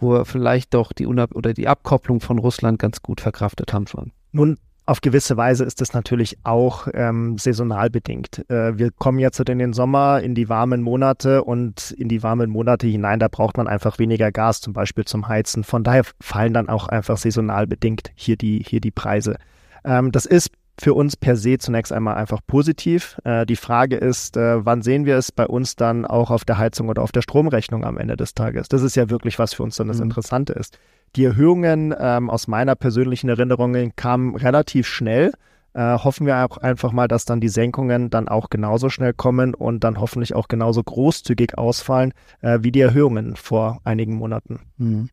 wo 0.00 0.12
wir 0.12 0.24
vielleicht 0.24 0.74
doch 0.74 0.92
die 0.92 1.06
Unab 1.06 1.34
oder 1.34 1.52
die 1.52 1.68
Abkopplung 1.68 2.20
von 2.20 2.38
Russland 2.38 2.78
ganz 2.78 3.02
gut 3.02 3.20
verkraftet 3.20 3.72
haben 3.72 3.86
schon? 3.86 4.12
Nun, 4.32 4.58
auf 4.86 5.00
gewisse 5.00 5.36
Weise 5.36 5.64
ist 5.64 5.80
es 5.80 5.92
natürlich 5.92 6.38
auch 6.42 6.88
ähm, 6.94 7.38
saisonal 7.38 7.90
bedingt. 7.90 8.44
Äh, 8.50 8.76
wir 8.76 8.90
kommen 8.90 9.20
jetzt 9.20 9.38
in 9.38 9.58
den 9.58 9.72
Sommer, 9.72 10.20
in 10.20 10.34
die 10.34 10.48
warmen 10.48 10.82
Monate 10.82 11.44
und 11.44 11.92
in 11.92 12.08
die 12.08 12.24
warmen 12.24 12.50
Monate 12.50 12.88
hinein, 12.88 13.20
da 13.20 13.28
braucht 13.28 13.56
man 13.56 13.68
einfach 13.68 14.00
weniger 14.00 14.32
Gas, 14.32 14.60
zum 14.60 14.72
Beispiel 14.72 15.04
zum 15.04 15.28
Heizen. 15.28 15.62
Von 15.62 15.84
daher 15.84 16.02
fallen 16.20 16.54
dann 16.54 16.68
auch 16.68 16.88
einfach 16.88 17.18
saisonal 17.18 17.68
bedingt 17.68 18.10
hier 18.16 18.36
die, 18.36 18.64
hier 18.66 18.80
die 18.80 18.90
Preise. 18.90 19.36
Ähm, 19.84 20.10
das 20.10 20.26
ist 20.26 20.50
für 20.80 20.94
uns 20.94 21.14
per 21.14 21.36
se 21.36 21.58
zunächst 21.58 21.92
einmal 21.92 22.14
einfach 22.14 22.40
positiv. 22.46 23.20
Äh, 23.24 23.44
die 23.44 23.56
Frage 23.56 23.96
ist, 23.96 24.38
äh, 24.38 24.64
wann 24.64 24.80
sehen 24.80 25.04
wir 25.04 25.16
es 25.18 25.30
bei 25.30 25.46
uns 25.46 25.76
dann 25.76 26.06
auch 26.06 26.30
auf 26.30 26.46
der 26.46 26.56
Heizung 26.56 26.88
oder 26.88 27.02
auf 27.02 27.12
der 27.12 27.20
Stromrechnung 27.20 27.84
am 27.84 27.98
Ende 27.98 28.16
des 28.16 28.32
Tages? 28.32 28.68
Das 28.68 28.80
ist 28.80 28.96
ja 28.96 29.10
wirklich, 29.10 29.38
was 29.38 29.52
für 29.52 29.62
uns 29.62 29.76
dann 29.76 29.88
das 29.88 29.98
mhm. 29.98 30.04
Interessante 30.04 30.54
ist. 30.54 30.78
Die 31.16 31.24
Erhöhungen 31.24 31.94
ähm, 31.98 32.30
aus 32.30 32.48
meiner 32.48 32.76
persönlichen 32.76 33.28
Erinnerung 33.28 33.92
kamen 33.94 34.36
relativ 34.36 34.86
schnell. 34.86 35.32
Äh, 35.74 35.98
hoffen 35.98 36.26
wir 36.26 36.38
auch 36.38 36.56
einfach 36.56 36.92
mal, 36.92 37.08
dass 37.08 37.26
dann 37.26 37.42
die 37.42 37.48
Senkungen 37.48 38.08
dann 38.08 38.28
auch 38.28 38.48
genauso 38.48 38.88
schnell 38.88 39.12
kommen 39.12 39.54
und 39.54 39.84
dann 39.84 40.00
hoffentlich 40.00 40.34
auch 40.34 40.48
genauso 40.48 40.82
großzügig 40.82 41.58
ausfallen 41.58 42.14
äh, 42.40 42.60
wie 42.62 42.72
die 42.72 42.80
Erhöhungen 42.80 43.36
vor 43.36 43.80
einigen 43.84 44.14
Monaten. 44.14 44.60
Mhm. 44.78 45.10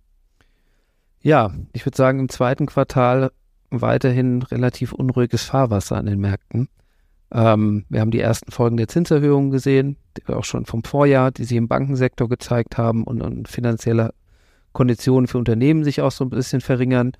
Ja, 1.21 1.51
ich 1.73 1.85
würde 1.85 1.97
sagen, 1.97 2.19
im 2.19 2.29
zweiten 2.29 2.67
Quartal 2.67 3.31
weiterhin 3.69 4.41
relativ 4.43 4.93
unruhiges 4.93 5.43
Fahrwasser 5.43 5.97
an 5.97 6.05
den 6.05 6.19
Märkten. 6.19 6.69
Ähm, 7.31 7.85
wir 7.89 8.01
haben 8.01 8.11
die 8.11 8.21
ersten 8.21 8.51
Folgen 8.51 8.77
der 8.77 8.87
Zinserhöhungen 8.87 9.51
gesehen, 9.51 9.97
auch 10.27 10.45
schon 10.45 10.65
vom 10.65 10.83
Vorjahr, 10.83 11.31
die 11.31 11.43
sich 11.43 11.57
im 11.57 11.67
Bankensektor 11.67 12.29
gezeigt 12.29 12.77
haben 12.77 13.03
und, 13.03 13.21
und 13.21 13.47
finanzielle 13.47 14.13
Konditionen 14.71 15.27
für 15.27 15.37
Unternehmen 15.37 15.83
sich 15.83 16.01
auch 16.01 16.11
so 16.11 16.23
ein 16.23 16.29
bisschen 16.29 16.61
verringern. 16.61 17.13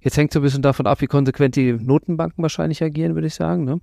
Jetzt 0.00 0.16
hängt 0.16 0.32
so 0.32 0.40
ein 0.40 0.42
bisschen 0.42 0.62
davon 0.62 0.86
ab, 0.86 1.00
wie 1.00 1.06
konsequent 1.06 1.56
die 1.56 1.72
Notenbanken 1.72 2.42
wahrscheinlich 2.42 2.82
agieren, 2.82 3.14
würde 3.14 3.26
ich 3.28 3.34
sagen. 3.34 3.64
Ne? 3.64 3.80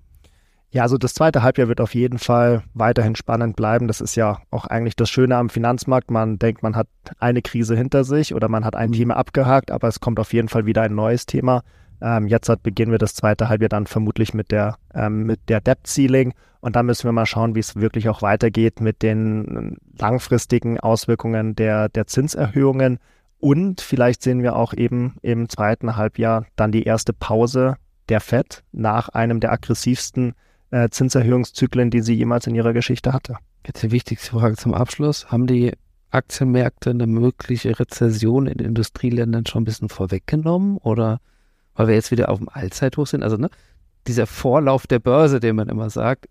Ja, 0.71 0.81
also 0.81 0.97
das 0.97 1.13
zweite 1.13 1.43
Halbjahr 1.43 1.67
wird 1.67 1.79
auf 1.81 1.93
jeden 1.93 2.17
Fall 2.17 2.63
weiterhin 2.73 3.15
spannend 3.15 3.55
bleiben. 3.55 3.87
Das 3.87 4.01
ist 4.01 4.15
ja 4.15 4.39
auch 4.49 4.65
eigentlich 4.65 4.95
das 4.95 5.09
Schöne 5.11 5.37
am 5.37 5.49
Finanzmarkt. 5.49 6.09
Man 6.09 6.39
denkt, 6.39 6.63
man 6.63 6.75
hat 6.75 6.87
eine 7.19 7.43
Krise 7.43 7.75
hinter 7.75 8.03
sich 8.03 8.33
oder 8.33 8.49
man 8.49 8.65
hat 8.65 8.75
ein 8.75 8.89
mhm. 8.89 8.93
Thema 8.93 9.17
abgehakt, 9.17 9.69
aber 9.69 9.87
es 9.87 9.99
kommt 9.99 10.19
auf 10.19 10.33
jeden 10.33 10.49
Fall 10.49 10.65
wieder 10.65 10.81
ein 10.81 10.95
neues 10.95 11.27
Thema. 11.27 11.63
Ähm, 12.03 12.27
jetzt 12.27 12.49
hat, 12.49 12.61
beginnen 12.61 12.91
wir 12.91 12.99
das 12.99 13.15
zweite 13.15 13.47
Halbjahr 13.47 13.69
dann 13.69 13.87
vermutlich 13.87 14.33
mit 14.33 14.51
der, 14.51 14.75
ähm, 14.93 15.23
mit 15.23 15.39
der 15.47 15.61
Debt 15.61 15.87
Ceiling 15.87 16.33
und 16.59 16.75
dann 16.75 16.85
müssen 16.85 17.05
wir 17.05 17.13
mal 17.13 17.25
schauen, 17.25 17.55
wie 17.55 17.59
es 17.59 17.77
wirklich 17.77 18.09
auch 18.09 18.21
weitergeht 18.21 18.81
mit 18.81 19.01
den 19.01 19.77
langfristigen 19.97 20.79
Auswirkungen 20.79 21.55
der, 21.55 21.89
der 21.89 22.07
Zinserhöhungen. 22.07 22.99
Und 23.39 23.81
vielleicht 23.81 24.21
sehen 24.21 24.43
wir 24.43 24.55
auch 24.55 24.73
eben 24.73 25.15
im 25.21 25.49
zweiten 25.49 25.95
Halbjahr 25.95 26.45
dann 26.55 26.71
die 26.71 26.83
erste 26.83 27.13
Pause 27.13 27.75
der 28.09 28.21
FED 28.21 28.63
nach 28.71 29.09
einem 29.09 29.39
der 29.39 29.51
aggressivsten 29.51 30.35
äh, 30.71 30.89
Zinserhöhungszyklen, 30.89 31.89
die 31.89 32.01
sie 32.01 32.15
jemals 32.15 32.47
in 32.47 32.55
ihrer 32.55 32.73
Geschichte 32.73 33.13
hatte. 33.13 33.35
Jetzt 33.65 33.83
die 33.83 33.91
wichtigste 33.91 34.31
Frage 34.31 34.55
zum 34.55 34.73
Abschluss. 34.73 35.31
Haben 35.31 35.47
die 35.47 35.73
Aktienmärkte 36.11 36.91
eine 36.91 37.07
mögliche 37.07 37.77
Rezession 37.77 38.47
in 38.47 38.59
Industrieländern 38.59 39.45
schon 39.45 39.63
ein 39.63 39.65
bisschen 39.65 39.89
vorweggenommen 39.89 40.77
oder 40.77 41.19
weil 41.75 41.87
wir 41.87 41.95
jetzt 41.95 42.11
wieder 42.11 42.29
auf 42.29 42.39
dem 42.39 42.49
Allzeithoch 42.49 43.07
sind. 43.07 43.23
Also 43.23 43.37
ne, 43.37 43.49
dieser 44.07 44.27
Vorlauf 44.27 44.87
der 44.87 44.99
Börse, 44.99 45.39
den 45.39 45.55
man 45.55 45.69
immer 45.69 45.89
sagt, 45.89 46.27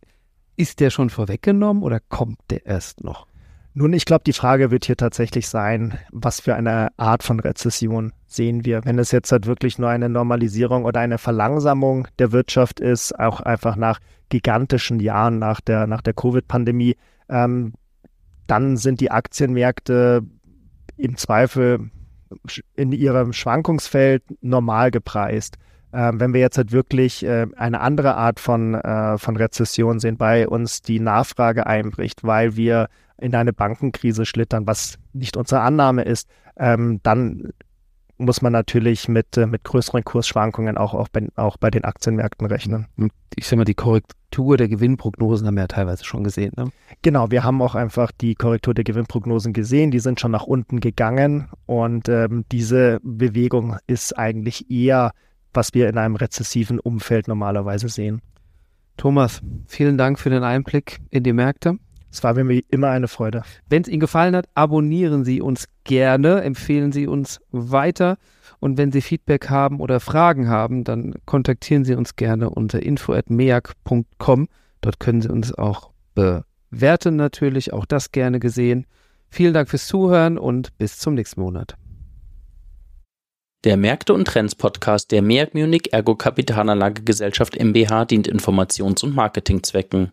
ist 0.56 0.80
der 0.80 0.90
schon 0.90 1.10
vorweggenommen 1.10 1.82
oder 1.82 2.00
kommt 2.00 2.38
der 2.50 2.66
erst 2.66 3.02
noch? 3.02 3.26
Nun, 3.74 3.94
ich 3.94 4.04
glaube, 4.04 4.24
die 4.24 4.34
Frage 4.34 4.70
wird 4.70 4.84
hier 4.84 4.98
tatsächlich 4.98 5.48
sein, 5.48 5.98
was 6.10 6.40
für 6.40 6.54
eine 6.54 6.88
Art 6.98 7.22
von 7.22 7.40
Rezession 7.40 8.12
sehen 8.26 8.66
wir. 8.66 8.84
Wenn 8.84 8.98
es 8.98 9.12
jetzt 9.12 9.32
halt 9.32 9.46
wirklich 9.46 9.78
nur 9.78 9.88
eine 9.88 10.10
Normalisierung 10.10 10.84
oder 10.84 11.00
eine 11.00 11.16
Verlangsamung 11.16 12.06
der 12.18 12.32
Wirtschaft 12.32 12.80
ist, 12.80 13.18
auch 13.18 13.40
einfach 13.40 13.76
nach 13.76 13.98
gigantischen 14.28 15.00
Jahren 15.00 15.38
nach 15.38 15.62
der, 15.62 15.86
nach 15.86 16.02
der 16.02 16.12
Covid-Pandemie, 16.12 16.96
ähm, 17.30 17.72
dann 18.46 18.76
sind 18.76 19.00
die 19.00 19.10
Aktienmärkte 19.10 20.22
im 20.98 21.16
Zweifel 21.16 21.90
in 22.74 22.92
ihrem 22.92 23.32
Schwankungsfeld 23.32 24.22
normal 24.40 24.90
gepreist. 24.90 25.56
Ähm, 25.92 26.20
wenn 26.20 26.32
wir 26.32 26.40
jetzt 26.40 26.56
halt 26.56 26.72
wirklich 26.72 27.24
äh, 27.24 27.46
eine 27.56 27.80
andere 27.80 28.16
Art 28.16 28.40
von, 28.40 28.74
äh, 28.74 29.18
von 29.18 29.36
Rezession 29.36 30.00
sehen, 30.00 30.16
bei 30.16 30.48
uns 30.48 30.80
die 30.80 31.00
Nachfrage 31.00 31.66
einbricht, 31.66 32.24
weil 32.24 32.56
wir 32.56 32.88
in 33.18 33.34
eine 33.34 33.52
Bankenkrise 33.52 34.24
schlittern, 34.24 34.66
was 34.66 34.98
nicht 35.12 35.36
unsere 35.36 35.60
Annahme 35.60 36.02
ist, 36.02 36.28
ähm, 36.56 37.00
dann 37.02 37.52
muss 38.24 38.42
man 38.42 38.52
natürlich 38.52 39.08
mit, 39.08 39.36
äh, 39.36 39.46
mit 39.46 39.64
größeren 39.64 40.04
Kursschwankungen 40.04 40.78
auch, 40.78 40.94
auch, 40.94 41.08
bei, 41.08 41.28
auch 41.36 41.56
bei 41.56 41.70
den 41.70 41.84
Aktienmärkten 41.84 42.46
rechnen. 42.46 42.86
Ich 43.36 43.46
sage 43.46 43.58
mal, 43.58 43.64
die 43.64 43.74
Korrektur 43.74 44.56
der 44.56 44.68
Gewinnprognosen 44.68 45.46
haben 45.46 45.56
wir 45.56 45.62
ja 45.62 45.68
teilweise 45.68 46.04
schon 46.04 46.24
gesehen. 46.24 46.52
Ne? 46.56 46.70
Genau, 47.02 47.30
wir 47.30 47.44
haben 47.44 47.60
auch 47.62 47.74
einfach 47.74 48.12
die 48.12 48.34
Korrektur 48.34 48.74
der 48.74 48.84
Gewinnprognosen 48.84 49.52
gesehen. 49.52 49.90
Die 49.90 49.98
sind 49.98 50.20
schon 50.20 50.30
nach 50.30 50.44
unten 50.44 50.80
gegangen 50.80 51.48
und 51.66 52.08
ähm, 52.08 52.44
diese 52.50 53.00
Bewegung 53.02 53.76
ist 53.86 54.16
eigentlich 54.18 54.70
eher, 54.70 55.12
was 55.52 55.74
wir 55.74 55.88
in 55.88 55.98
einem 55.98 56.16
rezessiven 56.16 56.78
Umfeld 56.78 57.28
normalerweise 57.28 57.88
sehen. 57.88 58.22
Thomas, 58.96 59.40
vielen 59.66 59.98
Dank 59.98 60.18
für 60.18 60.30
den 60.30 60.44
Einblick 60.44 61.00
in 61.10 61.22
die 61.22 61.32
Märkte. 61.32 61.78
Es 62.12 62.22
war 62.22 62.34
mir 62.34 62.62
immer 62.68 62.90
eine 62.90 63.08
Freude. 63.08 63.42
Wenn 63.70 63.82
es 63.82 63.88
Ihnen 63.88 64.00
gefallen 64.00 64.36
hat, 64.36 64.46
abonnieren 64.54 65.24
Sie 65.24 65.40
uns 65.40 65.66
gerne, 65.84 66.42
empfehlen 66.42 66.92
Sie 66.92 67.06
uns 67.06 67.40
weiter. 67.50 68.18
Und 68.60 68.76
wenn 68.76 68.92
Sie 68.92 69.00
Feedback 69.00 69.48
haben 69.48 69.80
oder 69.80 69.98
Fragen 69.98 70.48
haben, 70.48 70.84
dann 70.84 71.14
kontaktieren 71.24 71.84
Sie 71.84 71.94
uns 71.94 72.14
gerne 72.14 72.50
unter 72.50 72.82
info.meag.com. 72.82 74.48
Dort 74.82 75.00
können 75.00 75.22
Sie 75.22 75.30
uns 75.30 75.54
auch 75.54 75.90
bewerten 76.14 77.16
natürlich, 77.16 77.72
auch 77.72 77.86
das 77.86 78.12
gerne 78.12 78.40
gesehen. 78.40 78.86
Vielen 79.30 79.54
Dank 79.54 79.70
fürs 79.70 79.86
Zuhören 79.86 80.36
und 80.36 80.76
bis 80.76 80.98
zum 80.98 81.14
nächsten 81.14 81.40
Monat. 81.40 81.76
Der 83.64 83.78
Märkte 83.78 84.12
und 84.12 84.26
Trends 84.26 84.54
Podcast 84.54 85.12
der 85.12 85.22
MEAG 85.22 85.54
Munich 85.54 85.92
Ergo 85.92 86.14
Kapitalanlage 86.14 87.02
Gesellschaft 87.04 87.58
MBH 87.58 88.04
dient 88.04 88.28
Informations- 88.28 89.02
und 89.02 89.14
Marketingzwecken. 89.14 90.12